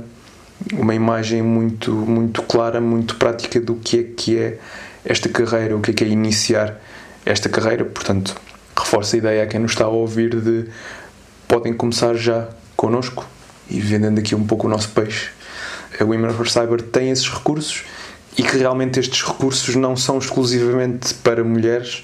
uma 0.74 0.94
imagem 0.94 1.42
muito, 1.42 1.92
muito 1.92 2.42
clara, 2.42 2.80
muito 2.80 3.16
prática 3.16 3.60
do 3.60 3.76
que 3.76 3.98
é 3.98 4.02
que 4.02 4.38
é 4.38 4.58
esta 5.04 5.28
carreira, 5.28 5.76
o 5.76 5.80
que 5.80 5.92
é 5.92 5.94
que 5.94 6.04
é 6.04 6.06
iniciar 6.06 6.78
esta 7.24 7.48
carreira. 7.48 7.84
Portanto, 7.84 8.36
reforço 8.76 9.16
a 9.16 9.18
ideia 9.18 9.42
a 9.42 9.46
quem 9.46 9.60
nos 9.60 9.72
está 9.72 9.84
a 9.84 9.88
ouvir 9.88 10.38
de 10.40 10.66
podem 11.48 11.72
começar 11.72 12.14
já 12.14 12.48
connosco 12.76 13.26
e 13.70 13.80
vendendo 13.80 14.18
aqui 14.18 14.34
um 14.34 14.46
pouco 14.46 14.66
o 14.66 14.70
nosso 14.70 14.90
peixe, 14.90 15.30
a 16.00 16.04
Women 16.04 16.32
for 16.32 16.48
Cyber 16.48 16.82
tem 16.82 17.10
esses 17.10 17.28
recursos 17.28 17.84
e 18.36 18.42
que 18.42 18.56
realmente 18.56 19.00
estes 19.00 19.22
recursos 19.22 19.74
não 19.76 19.96
são 19.96 20.18
exclusivamente 20.18 21.14
para 21.14 21.42
mulheres. 21.42 22.02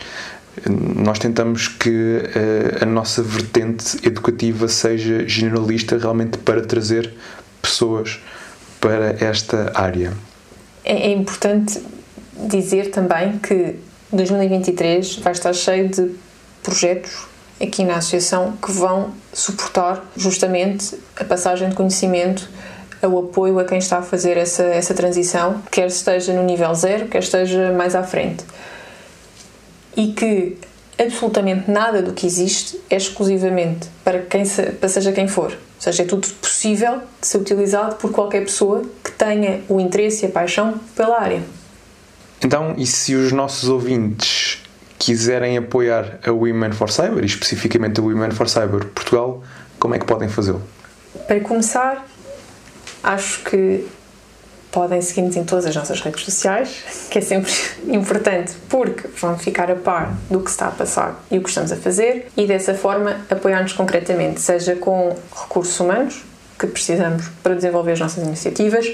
Nós 0.69 1.19
tentamos 1.19 1.69
que 1.69 2.23
eh, 2.35 2.79
a 2.83 2.87
nossa 2.87 3.23
vertente 3.23 3.99
educativa 4.07 4.69
seja 4.69 5.27
generalista 5.29 5.97
realmente 5.97 6.39
para 6.39 6.63
trazer 6.63 7.13
pessoas 7.61 8.21
para 8.81 9.17
esta 9.25 9.73
área. 9.75 10.13
É, 10.85 11.09
é 11.09 11.13
importante 11.13 11.81
dizer 12.49 12.91
também 12.91 13.39
que 13.39 13.77
2023 14.13 15.17
vai 15.17 15.33
estar 15.33 15.53
cheio 15.53 15.89
de 15.89 16.11
projetos 16.63 17.32
aqui 17.63 17.85
na 17.85 17.97
associação 17.97 18.57
que 18.63 18.73
vão 18.73 19.13
suportar 19.33 20.05
justamente 20.17 20.99
a 21.17 21.25
passagem 21.25 21.69
de 21.69 21.75
conhecimento, 21.75 22.49
o 23.03 23.19
apoio 23.19 23.59
a 23.59 23.65
quem 23.65 23.79
está 23.79 23.99
a 23.99 24.03
fazer 24.03 24.37
essa, 24.37 24.63
essa 24.65 24.95
transição, 24.95 25.63
quer 25.71 25.87
esteja 25.87 26.33
no 26.33 26.43
nível 26.43 26.75
zero, 26.75 27.09
quer 27.09 27.19
esteja 27.19 27.73
mais 27.73 27.95
à 27.95 28.03
frente. 28.03 28.45
E 29.97 30.13
que 30.13 30.57
absolutamente 30.99 31.71
nada 31.71 32.03
do 32.03 32.13
que 32.13 32.27
existe 32.27 32.81
é 32.89 32.97
exclusivamente 32.97 33.89
para 34.05 34.21
quem 34.21 34.45
se, 34.45 34.63
para 34.73 34.89
seja 34.89 35.13
quem 35.13 35.27
for. 35.27 35.51
Ou 35.51 35.59
seja, 35.79 36.03
é 36.03 36.07
tudo 36.07 36.29
possível 36.35 37.01
de 37.21 37.27
ser 37.27 37.39
utilizado 37.39 37.97
por 37.97 38.13
qualquer 38.13 38.45
pessoa 38.45 38.85
que 39.03 39.11
tenha 39.13 39.63
o 39.69 39.81
interesse 39.81 40.25
e 40.25 40.29
a 40.29 40.31
paixão 40.31 40.79
pela 40.95 41.21
área. 41.21 41.43
Então, 42.45 42.75
e 42.77 42.87
se 42.87 43.15
os 43.15 43.33
nossos 43.33 43.69
ouvintes 43.69 44.62
quiserem 45.03 45.57
apoiar 45.57 46.21
a 46.25 46.31
Women 46.31 46.71
for 46.71 46.89
Cyber 46.89 47.25
e 47.25 47.27
especificamente 47.27 47.99
a 47.99 48.03
Women 48.05 48.31
for 48.31 48.49
Cyber 48.49 48.87
Portugal, 48.87 49.43
como 49.77 49.97
é 49.97 49.99
que 49.99 50.07
podem 50.07 50.29
fazê-lo? 50.29 50.63
Para 51.27 51.41
começar, 51.41 52.07
acho 53.03 53.43
que 53.43 53.85
podem 54.71 55.03
seguir-nos 55.03 55.35
em 55.35 55.43
todas 55.43 55.67
as 55.67 55.75
nossas 55.75 56.01
redes 56.01 56.25
sociais, 56.25 56.85
que 57.11 57.19
é 57.19 57.21
sempre 57.21 57.51
importante 57.93 58.53
porque 58.69 59.09
vão 59.21 59.37
ficar 59.37 59.73
a 59.73 59.75
par 59.75 60.15
do 60.31 60.39
que 60.39 60.51
está 60.51 60.69
a 60.69 60.71
passar 60.71 61.21
e 61.33 61.37
o 61.37 61.43
que 61.43 61.49
estamos 61.49 61.73
a 61.73 61.77
fazer 61.77 62.31
e 62.37 62.47
dessa 62.47 62.73
forma 62.73 63.23
apoiar-nos 63.29 63.73
concretamente, 63.73 64.41
seja 64.41 64.77
com 64.77 65.17
recursos 65.35 65.79
humanos 65.81 66.23
que 66.57 66.69
precisamos 66.69 67.27
para 67.43 67.57
desenvolver 67.57 67.93
as 67.93 67.99
nossas 67.99 68.23
iniciativas, 68.23 68.87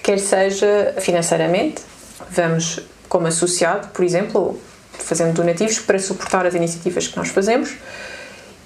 quer 0.00 0.20
seja 0.20 0.94
financeiramente, 1.00 1.82
vamos 2.30 2.78
como 3.08 3.26
associado, 3.26 3.88
por 3.88 4.04
exemplo, 4.04 4.60
fazendo 5.02 5.34
donativos 5.34 5.78
para 5.78 5.98
suportar 5.98 6.46
as 6.46 6.54
iniciativas 6.54 7.08
que 7.08 7.16
nós 7.16 7.28
fazemos 7.28 7.76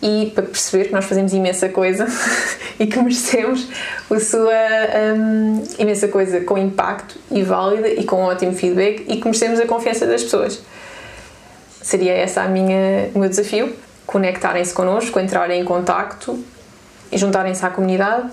e 0.04 0.30
para 0.34 0.44
perceber 0.44 0.84
que 0.84 0.92
nós 0.92 1.06
fazemos 1.06 1.32
imensa 1.32 1.68
coisa 1.70 2.06
e 2.78 2.86
que 2.86 2.98
merecemos 2.98 3.66
a 4.10 4.20
sua 4.20 4.52
um, 5.16 5.62
imensa 5.78 6.08
coisa 6.08 6.42
com 6.42 6.58
impacto 6.58 7.18
e 7.30 7.42
válida 7.42 7.88
e 7.88 8.04
com 8.04 8.22
ótimo 8.22 8.52
feedback 8.54 9.04
e 9.08 9.16
que 9.16 9.24
merecemos 9.24 9.58
a 9.58 9.66
confiança 9.66 10.06
das 10.06 10.22
pessoas. 10.22 10.60
Seria 11.80 12.12
essa 12.12 12.42
a 12.42 12.48
minha, 12.48 13.10
o 13.14 13.18
meu 13.18 13.30
desafio, 13.30 13.74
conectarem-se 14.06 14.74
connosco, 14.74 15.18
entrarem 15.18 15.62
em 15.62 15.64
contacto 15.64 16.42
e 17.10 17.16
juntarem-se 17.16 17.64
à 17.64 17.70
comunidade 17.70 18.28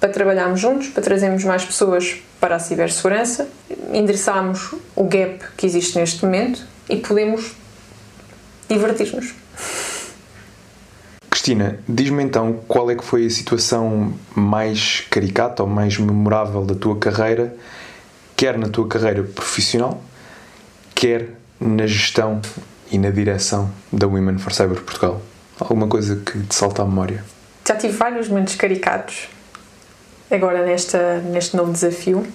para 0.00 0.08
trabalharmos 0.08 0.58
juntos, 0.58 0.88
para 0.88 1.04
trazermos 1.04 1.44
mais 1.44 1.64
pessoas 1.64 2.20
para 2.40 2.56
a 2.56 2.58
cibersegurança, 2.58 3.48
endereçarmos 3.92 4.74
o 4.96 5.04
gap 5.04 5.38
que 5.56 5.64
existe 5.64 5.96
neste 5.96 6.24
momento 6.24 6.71
e 6.92 6.98
podemos 6.98 7.52
divertir-nos. 8.68 9.34
Cristina, 11.30 11.78
diz-me 11.88 12.22
então 12.22 12.60
qual 12.68 12.90
é 12.90 12.94
que 12.94 13.02
foi 13.02 13.26
a 13.26 13.30
situação 13.30 14.12
mais 14.34 15.06
caricata 15.10 15.62
ou 15.62 15.68
mais 15.68 15.98
memorável 15.98 16.64
da 16.64 16.74
tua 16.74 16.96
carreira, 16.98 17.56
quer 18.36 18.58
na 18.58 18.68
tua 18.68 18.86
carreira 18.86 19.22
profissional, 19.22 20.02
quer 20.94 21.30
na 21.58 21.86
gestão 21.86 22.40
e 22.90 22.98
na 22.98 23.10
direção 23.10 23.70
da 23.92 24.06
Women 24.06 24.38
for 24.38 24.52
Cyber 24.52 24.80
Portugal? 24.82 25.22
Alguma 25.58 25.88
coisa 25.88 26.16
que 26.16 26.38
te 26.40 26.54
salta 26.54 26.82
à 26.82 26.84
memória? 26.84 27.24
Já 27.66 27.76
tive 27.76 27.96
vários 27.96 28.28
momentos 28.28 28.54
caricatos 28.54 29.28
agora 30.30 30.64
nesta, 30.64 31.18
neste 31.18 31.56
novo 31.56 31.72
desafio, 31.72 32.26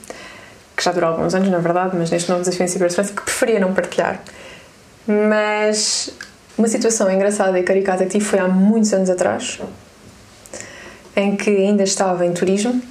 que 0.76 0.84
já 0.84 0.92
durou 0.92 1.12
alguns 1.12 1.34
anos, 1.34 1.50
na 1.50 1.58
verdade, 1.58 1.96
mas 1.98 2.12
neste 2.12 2.30
novo 2.30 2.42
desafio 2.42 2.66
em 2.66 2.68
cibersegurança, 2.68 3.14
que 3.14 3.22
preferia 3.22 3.60
não 3.60 3.74
partilhar. 3.74 4.22
Mas 5.08 6.10
uma 6.58 6.68
situação 6.68 7.10
engraçada 7.10 7.58
e 7.58 7.64
caricata 7.64 8.04
que 8.04 8.12
tive 8.12 8.26
foi 8.26 8.40
há 8.40 8.48
muitos 8.48 8.92
anos 8.94 9.10
atrás, 9.10 9.60
em 11.16 11.38
que 11.38 11.50
ainda 11.50 11.84
estava 11.84 12.26
em 12.26 12.34
turismo 12.34 12.82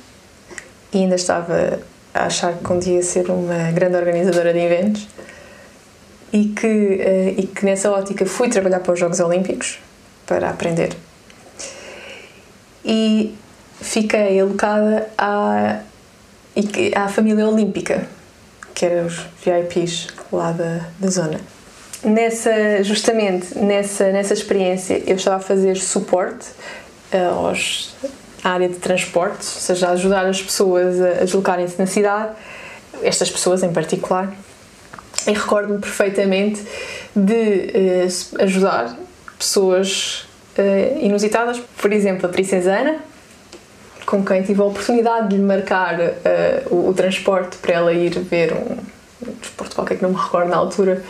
e 0.95 0.99
ainda 0.99 1.17
estava 1.17 1.79
a 2.15 2.25
achar 2.25 2.55
que 2.55 2.73
um 2.73 2.79
dia 2.79 2.95
ia 2.95 3.03
ser 3.03 3.31
uma 3.31 3.71
grande 3.73 3.97
organizadora 3.97 4.53
de 4.53 4.59
eventos 4.61 5.07
e 6.33 6.47
que, 6.47 6.67
eh, 6.67 7.35
e 7.37 7.47
que 7.47 7.67
nessa 7.67 7.91
ótica 7.91 8.25
fui 8.25 8.49
trabalhar 8.49 8.81
para 8.81 8.95
os 8.95 8.99
Jogos 8.99 9.21
Olímpicos 9.21 9.79
para 10.25 10.49
aprender. 10.49 10.97
E 12.83 13.35
fiquei 13.81 14.41
alocada 14.41 15.07
à, 15.19 15.81
à 16.95 17.09
família 17.09 17.47
olímpica, 17.47 18.09
que 18.75 18.87
eram 18.87 19.07
os 19.07 19.27
VIPs 19.45 20.09
lá 20.33 20.53
da, 20.53 20.89
da 20.99 21.09
zona 21.09 21.56
nessa, 22.07 22.85
justamente 22.85 23.59
nessa, 23.59 24.13
nessa 24.13 24.33
experiência, 24.33 25.03
eu 25.07 25.17
estava 25.17 25.37
a 25.37 25.41
fazer 25.41 25.77
suporte 25.77 26.47
uh, 27.13 27.47
aos, 27.47 27.95
à 28.45 28.51
área 28.51 28.69
de 28.69 28.77
transportes, 28.77 29.57
ou 29.57 29.61
seja, 29.61 29.89
a 29.89 29.91
ajudar 29.91 30.25
as 30.25 30.41
pessoas 30.41 31.01
a, 31.01 31.25
deslocarem-se 31.25 31.77
na 31.79 31.87
cidade, 31.87 32.33
estas 33.03 33.29
pessoas 33.29 33.63
em 33.65 33.73
particular. 33.73 34.33
E 35.27 35.33
recordo-me 35.33 35.81
perfeitamente 35.81 36.65
de 37.15 37.33
uh, 37.35 38.43
ajudar 38.43 38.97
pessoas 39.37 40.25
uh, 40.57 41.05
inusitadas, 41.05 41.61
por 41.77 41.93
exemplo, 41.93 42.27
a 42.27 42.29
Princesa 42.29 42.73
Ana, 42.73 42.99
com 44.07 44.25
quem 44.25 44.43
tive 44.43 44.61
a 44.61 44.65
oportunidade 44.65 45.31
de 45.31 45.37
lhe 45.37 45.43
marcar 45.43 45.99
o, 46.71 46.91
o, 46.91 46.95
transporte 46.95 47.57
para 47.57 47.75
ela 47.75 47.93
ir 47.93 48.17
ver 48.21 48.53
um, 48.53 48.77
um 49.29 49.33
desporto 49.41 49.75
qualquer 49.75 49.97
que 49.97 50.03
não 50.05 50.11
me 50.11 50.17
recordo 50.17 50.49
na 50.49 50.57
altura, 50.57 51.03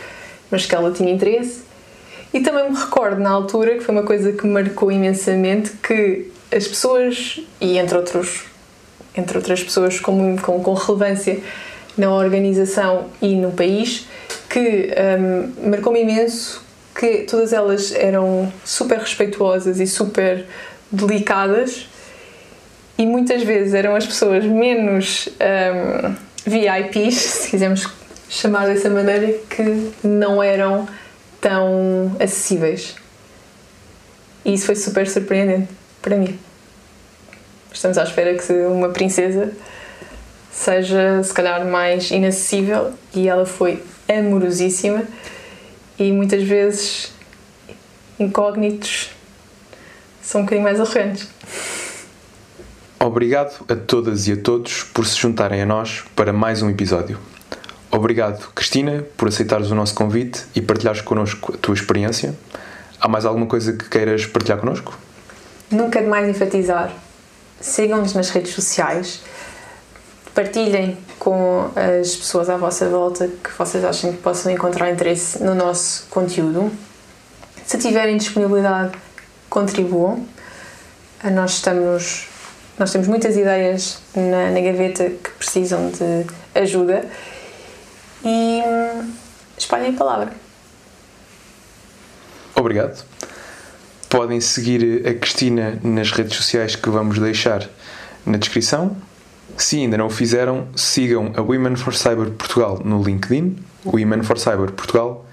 mas 0.51 0.65
que 0.65 0.75
ela 0.75 0.91
tinha 0.91 1.11
interesse. 1.11 1.61
E 2.33 2.39
também 2.41 2.69
me 2.69 2.77
recordo 2.77 3.19
na 3.19 3.29
altura, 3.29 3.75
que 3.75 3.81
foi 3.81 3.95
uma 3.95 4.03
coisa 4.03 4.31
que 4.31 4.45
me 4.45 4.53
marcou 4.53 4.91
imensamente, 4.91 5.71
que 5.81 6.27
as 6.55 6.67
pessoas, 6.67 7.39
e 7.59 7.77
entre, 7.77 7.97
outros, 7.97 8.43
entre 9.15 9.37
outras 9.37 9.63
pessoas 9.63 9.99
com, 9.99 10.37
com, 10.37 10.61
com 10.61 10.73
relevância 10.73 11.39
na 11.97 12.13
organização 12.13 13.07
e 13.21 13.35
no 13.35 13.51
país, 13.51 14.07
que 14.49 14.89
um, 15.19 15.69
marcou-me 15.69 16.01
imenso 16.01 16.65
que 16.93 17.23
todas 17.23 17.53
elas 17.53 17.93
eram 17.93 18.51
super 18.65 18.97
respeituosas 18.99 19.79
e 19.79 19.85
super 19.85 20.45
delicadas 20.91 21.87
e 22.97 23.05
muitas 23.05 23.43
vezes 23.43 23.73
eram 23.73 23.95
as 23.95 24.05
pessoas 24.05 24.43
menos 24.43 25.29
um, 25.29 26.15
VIPs, 26.45 27.15
se 27.15 27.49
quisermos 27.49 27.87
chamar 28.29 28.67
dessa 28.67 28.89
maneira, 28.89 29.37
que 29.49 29.91
não 30.03 30.41
eram 30.41 30.87
tão 31.39 32.15
acessíveis. 32.19 32.95
E 34.43 34.53
isso 34.53 34.65
foi 34.65 34.75
super 34.75 35.07
surpreendente 35.09 35.69
para 36.01 36.15
mim. 36.15 36.39
Estamos 37.71 37.97
à 37.97 38.03
espera 38.03 38.33
que 38.35 38.53
uma 38.53 38.89
princesa 38.89 39.51
seja, 40.51 41.21
se 41.23 41.33
calhar, 41.33 41.65
mais 41.65 42.09
inacessível 42.09 42.93
e 43.13 43.27
ela 43.27 43.45
foi 43.45 43.83
amorosíssima 44.09 45.03
e 45.99 46.11
muitas 46.11 46.43
vezes 46.43 47.13
incógnitos 48.19 49.11
são 50.21 50.41
um 50.41 50.43
bocadinho 50.45 50.63
mais 50.63 50.79
arrogantes. 50.79 51.27
Obrigado 52.99 53.63
a 53.69 53.75
todas 53.75 54.27
e 54.27 54.33
a 54.33 54.37
todos 54.37 54.83
por 54.83 55.05
se 55.05 55.17
juntarem 55.17 55.61
a 55.61 55.65
nós 55.65 56.03
para 56.15 56.33
mais 56.33 56.61
um 56.61 56.69
episódio. 56.69 57.19
Obrigado, 57.97 58.53
Cristina, 58.53 59.03
por 59.17 59.27
aceitares 59.27 59.71
o 59.71 59.75
nosso 59.75 59.95
convite 59.95 60.45
e 60.53 60.61
partilhares 60.61 61.01
connosco 61.01 61.55
a 61.55 61.57
tua 61.57 61.73
experiência. 61.73 62.31
Há 63.01 63.07
mais 63.07 63.25
alguma 63.25 63.47
coisa 63.47 63.73
que 63.73 63.89
queiras 63.89 64.23
partilhar 64.23 64.59
connosco? 64.59 64.95
Nunca 65.71 65.99
demais 65.99 66.29
enfatizar. 66.29 66.93
Sigam-nos 67.59 68.13
nas 68.13 68.29
redes 68.29 68.53
sociais, 68.53 69.23
partilhem 70.35 70.95
com 71.17 71.71
as 71.75 72.15
pessoas 72.15 72.51
à 72.51 72.55
vossa 72.55 72.87
volta 72.87 73.27
que 73.27 73.49
vocês 73.57 73.83
acham 73.83 74.11
que 74.11 74.19
possam 74.19 74.51
encontrar 74.51 74.91
interesse 74.91 75.43
no 75.43 75.55
nosso 75.55 76.05
conteúdo. 76.11 76.71
Se 77.65 77.79
tiverem 77.79 78.15
disponibilidade, 78.17 78.91
contribuam. 79.49 80.23
Nós 81.23 81.53
estamos 81.53 82.27
nós 82.77 82.91
temos 82.91 83.07
muitas 83.07 83.35
ideias 83.35 83.97
na, 84.15 84.51
na 84.51 84.61
gaveta 84.61 85.09
que 85.09 85.31
precisam 85.31 85.89
de 85.89 86.27
ajuda 86.53 87.03
e 88.23 88.61
hum, 88.65 89.13
espalhem 89.57 89.93
a 89.93 89.97
palavra. 89.97 90.33
Obrigado. 92.55 93.03
Podem 94.09 94.39
seguir 94.41 95.05
a 95.07 95.13
Cristina 95.13 95.79
nas 95.83 96.11
redes 96.11 96.35
sociais 96.35 96.75
que 96.75 96.89
vamos 96.89 97.19
deixar 97.19 97.69
na 98.25 98.37
descrição. 98.37 98.97
Se 99.57 99.77
ainda 99.77 99.97
não 99.97 100.07
o 100.07 100.09
fizeram, 100.09 100.67
sigam 100.75 101.33
a 101.35 101.41
Women 101.41 101.75
for 101.75 101.93
Cyber 101.93 102.31
Portugal 102.31 102.81
no 102.83 103.01
LinkedIn, 103.01 103.57
Women 103.85 104.23
for 104.23 104.37
Cyber 104.37 104.71
Portugal, 104.71 105.25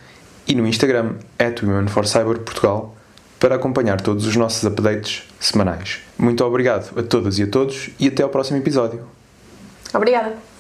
e 0.47 0.55
no 0.55 0.67
Instagram, 0.67 1.17
at 1.39 1.63
Women 1.63 1.89
for 1.89 2.07
Cyber 2.07 2.39
Portugal, 2.39 2.95
para 3.41 3.57
acompanhar 3.57 4.01
todos 4.01 4.27
os 4.27 4.37
nossos 4.37 4.65
updates 4.65 5.25
semanais. 5.41 6.01
Muito 6.19 6.45
obrigado 6.45 6.99
a 6.99 7.03
todas 7.03 7.39
e 7.39 7.43
a 7.43 7.47
todos 7.47 7.91
e 7.99 8.09
até 8.09 8.23
ao 8.23 8.29
próximo 8.29 8.59
episódio. 8.59 9.07
Obrigada. 9.93 10.54